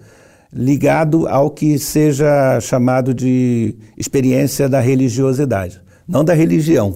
ligado 0.54 1.28
ao 1.28 1.50
que 1.50 1.80
seja 1.80 2.60
chamado 2.62 3.14
de 3.14 3.76
experiência 3.98 4.70
da 4.70 4.80
religiosidade, 4.80 5.82
não 6.08 6.24
da 6.24 6.34
religião, 6.34 6.96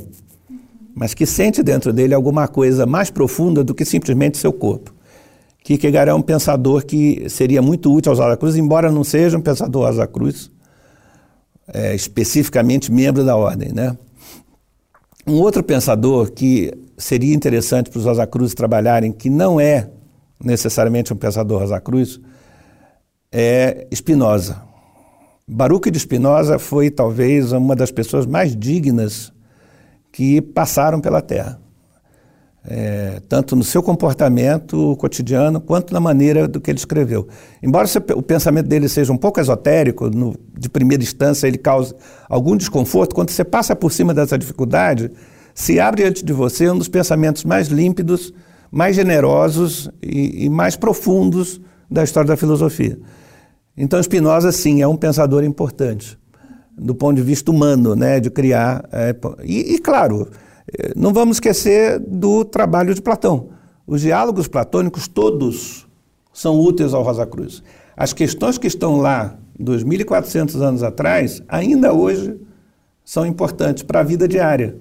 mas 0.95 1.13
que 1.13 1.25
sente 1.25 1.63
dentro 1.63 1.91
dele 1.91 2.13
alguma 2.13 2.47
coisa 2.47 2.85
mais 2.85 3.09
profunda 3.09 3.63
do 3.63 3.73
que 3.73 3.85
simplesmente 3.85 4.37
seu 4.37 4.53
corpo. 4.53 4.93
Kierkegaard 5.63 6.09
é 6.09 6.13
um 6.13 6.21
pensador 6.21 6.85
que 6.85 7.27
seria 7.29 7.61
muito 7.61 7.91
útil 7.91 8.11
aos 8.11 8.37
Cruz, 8.37 8.55
embora 8.55 8.91
não 8.91 9.03
seja 9.03 9.37
um 9.37 9.41
pensador 9.41 9.85
Rosa 9.85 10.05
Cruz, 10.05 10.51
é, 11.67 11.95
especificamente 11.95 12.91
membro 12.91 13.23
da 13.23 13.35
ordem, 13.35 13.71
né? 13.71 13.97
Um 15.25 15.39
outro 15.39 15.63
pensador 15.63 16.31
que 16.31 16.73
seria 16.97 17.33
interessante 17.33 17.89
para 17.89 17.97
os 17.97 18.05
Rosa 18.05 18.27
Cruz 18.27 18.53
trabalharem, 18.53 19.11
que 19.11 19.29
não 19.29 19.59
é 19.59 19.89
necessariamente 20.43 21.13
um 21.13 21.15
pensador 21.15 21.61
Rosa 21.61 21.79
Cruz, 21.79 22.19
é 23.31 23.87
Spinoza. 23.93 24.61
Baruch 25.47 25.89
de 25.89 25.97
Spinoza 25.97 26.59
foi 26.59 26.91
talvez 26.91 27.53
uma 27.53 27.75
das 27.75 27.91
pessoas 27.91 28.25
mais 28.25 28.55
dignas 28.55 29.31
que 30.11 30.41
passaram 30.41 30.99
pela 30.99 31.21
Terra. 31.21 31.62
É, 32.65 33.21
tanto 33.27 33.57
no 33.57 33.63
seu 33.63 33.83
comportamento 33.83 34.95
cotidiano 34.95 35.59
quanto 35.59 35.93
na 35.93 35.99
maneira 35.99 36.47
do 36.47 36.61
que 36.61 36.71
ele 36.71 36.77
escreveu. 36.77 37.27
Embora 37.61 37.87
o 38.15 38.21
pensamento 38.21 38.67
dele 38.67 38.87
seja 38.87 39.11
um 39.11 39.17
pouco 39.17 39.41
esotérico, 39.41 40.09
no, 40.09 40.33
de 40.57 40.69
primeira 40.69 41.03
instância 41.03 41.45
ele 41.45 41.57
cause 41.57 41.93
algum 42.29 42.55
desconforto, 42.55 43.13
quando 43.13 43.31
você 43.31 43.43
passa 43.43 43.75
por 43.75 43.91
cima 43.91 44.13
dessa 44.13 44.37
dificuldade, 44.37 45.11
se 45.53 45.77
abre 45.79 46.03
diante 46.03 46.23
de 46.23 46.31
você 46.31 46.69
um 46.69 46.77
dos 46.77 46.87
pensamentos 46.87 47.43
mais 47.43 47.67
límpidos, 47.67 48.33
mais 48.71 48.95
generosos 48.95 49.89
e, 50.01 50.45
e 50.45 50.49
mais 50.49 50.77
profundos 50.77 51.59
da 51.91 52.03
história 52.03 52.29
da 52.29 52.37
filosofia. 52.37 52.97
Então, 53.75 54.01
Spinoza, 54.01 54.51
sim, 54.51 54.81
é 54.81 54.87
um 54.87 54.95
pensador 54.95 55.43
importante, 55.43 56.17
do 56.77 56.95
ponto 56.95 57.15
de 57.15 57.21
vista 57.21 57.51
humano, 57.51 57.95
né, 57.95 58.19
de 58.19 58.29
criar. 58.29 58.87
É, 58.91 59.15
e, 59.43 59.75
e, 59.75 59.79
claro, 59.79 60.29
não 60.95 61.13
vamos 61.13 61.37
esquecer 61.37 61.99
do 61.99 62.45
trabalho 62.45 62.93
de 62.93 63.01
Platão. 63.01 63.49
Os 63.85 64.01
diálogos 64.01 64.47
platônicos 64.47 65.07
todos 65.07 65.87
são 66.33 66.59
úteis 66.59 66.93
ao 66.93 67.03
Rosa 67.03 67.25
Cruz. 67.25 67.61
As 67.95 68.13
questões 68.13 68.57
que 68.57 68.67
estão 68.67 68.97
lá 68.97 69.37
2.400 69.59 70.61
anos 70.61 70.83
atrás, 70.83 71.43
ainda 71.47 71.93
hoje, 71.93 72.39
são 73.05 73.25
importantes 73.25 73.83
para 73.83 73.99
a 73.99 74.03
vida 74.03 74.27
diária. 74.27 74.77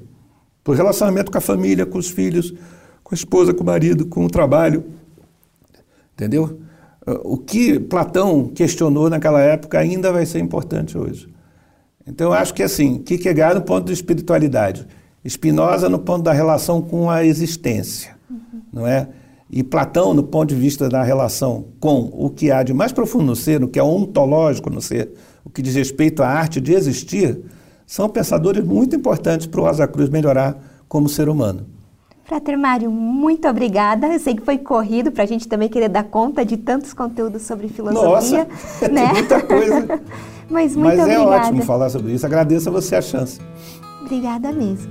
Por 0.64 0.76
relacionamento 0.76 1.30
com 1.30 1.38
a 1.38 1.40
família, 1.40 1.84
com 1.84 1.98
os 1.98 2.08
filhos, 2.08 2.54
com 3.02 3.14
a 3.14 3.16
esposa, 3.16 3.52
com 3.52 3.62
o 3.62 3.66
marido, 3.66 4.06
com 4.06 4.24
o 4.24 4.30
trabalho. 4.30 4.84
Entendeu? 6.14 6.60
O 7.24 7.36
que 7.36 7.80
Platão 7.80 8.46
questionou 8.46 9.10
naquela 9.10 9.40
época 9.40 9.78
ainda 9.78 10.12
vai 10.12 10.24
ser 10.24 10.38
importante 10.38 10.96
hoje. 10.96 11.28
Então, 12.06 12.28
eu 12.28 12.32
acho 12.32 12.54
que 12.54 12.62
assim, 12.62 12.98
Kierkegaard 12.98 13.56
no 13.56 13.62
ponto 13.64 13.86
de 13.86 13.92
espiritualidade, 13.92 14.86
Spinoza 15.28 15.88
no 15.88 15.98
ponto 15.98 16.22
da 16.22 16.32
relação 16.32 16.82
com 16.82 17.08
a 17.08 17.24
existência, 17.24 18.16
uhum. 18.30 18.60
não 18.72 18.86
é? 18.86 19.08
E 19.50 19.62
Platão 19.62 20.14
no 20.14 20.22
ponto 20.22 20.48
de 20.48 20.54
vista 20.54 20.88
da 20.88 21.02
relação 21.02 21.66
com 21.78 22.10
o 22.12 22.30
que 22.30 22.50
há 22.50 22.62
de 22.62 22.72
mais 22.72 22.90
profundo 22.90 23.24
no 23.24 23.36
ser, 23.36 23.62
o 23.62 23.68
que 23.68 23.78
é 23.78 23.82
ontológico 23.82 24.70
no 24.70 24.80
ser, 24.80 25.12
o 25.44 25.50
que 25.50 25.62
diz 25.62 25.74
respeito 25.74 26.22
à 26.22 26.28
arte 26.28 26.60
de 26.60 26.72
existir, 26.72 27.40
são 27.86 28.08
pensadores 28.08 28.64
muito 28.64 28.96
importantes 28.96 29.46
para 29.46 29.60
o 29.60 29.64
Rosa 29.64 29.86
Cruz 29.86 30.08
melhorar 30.08 30.56
como 30.88 31.08
ser 31.08 31.28
humano. 31.28 31.66
Frater 32.24 32.58
Mário, 32.58 32.90
muito 32.90 33.46
obrigada. 33.46 34.06
Eu 34.06 34.18
sei 34.18 34.34
que 34.34 34.42
foi 34.42 34.56
corrido 34.56 35.12
para 35.12 35.24
a 35.24 35.26
gente 35.26 35.46
também 35.46 35.68
querer 35.68 35.88
dar 35.88 36.04
conta 36.04 36.44
de 36.44 36.56
tantos 36.56 36.94
conteúdos 36.94 37.42
sobre 37.42 37.68
filosofia. 37.68 38.46
Nossa, 38.48 38.88
né? 38.88 39.04
tem 39.04 39.12
muita 39.12 39.42
coisa. 39.42 40.00
Mas 40.48 40.74
muito 40.74 40.96
Mas 40.96 41.08
é 41.08 41.18
ótimo 41.18 41.62
falar 41.62 41.90
sobre 41.90 42.12
isso. 42.12 42.24
Agradeço 42.24 42.68
a 42.68 42.72
você 42.72 42.96
a 42.96 43.02
chance. 43.02 43.38
Obrigada 44.00 44.52
mesmo. 44.52 44.90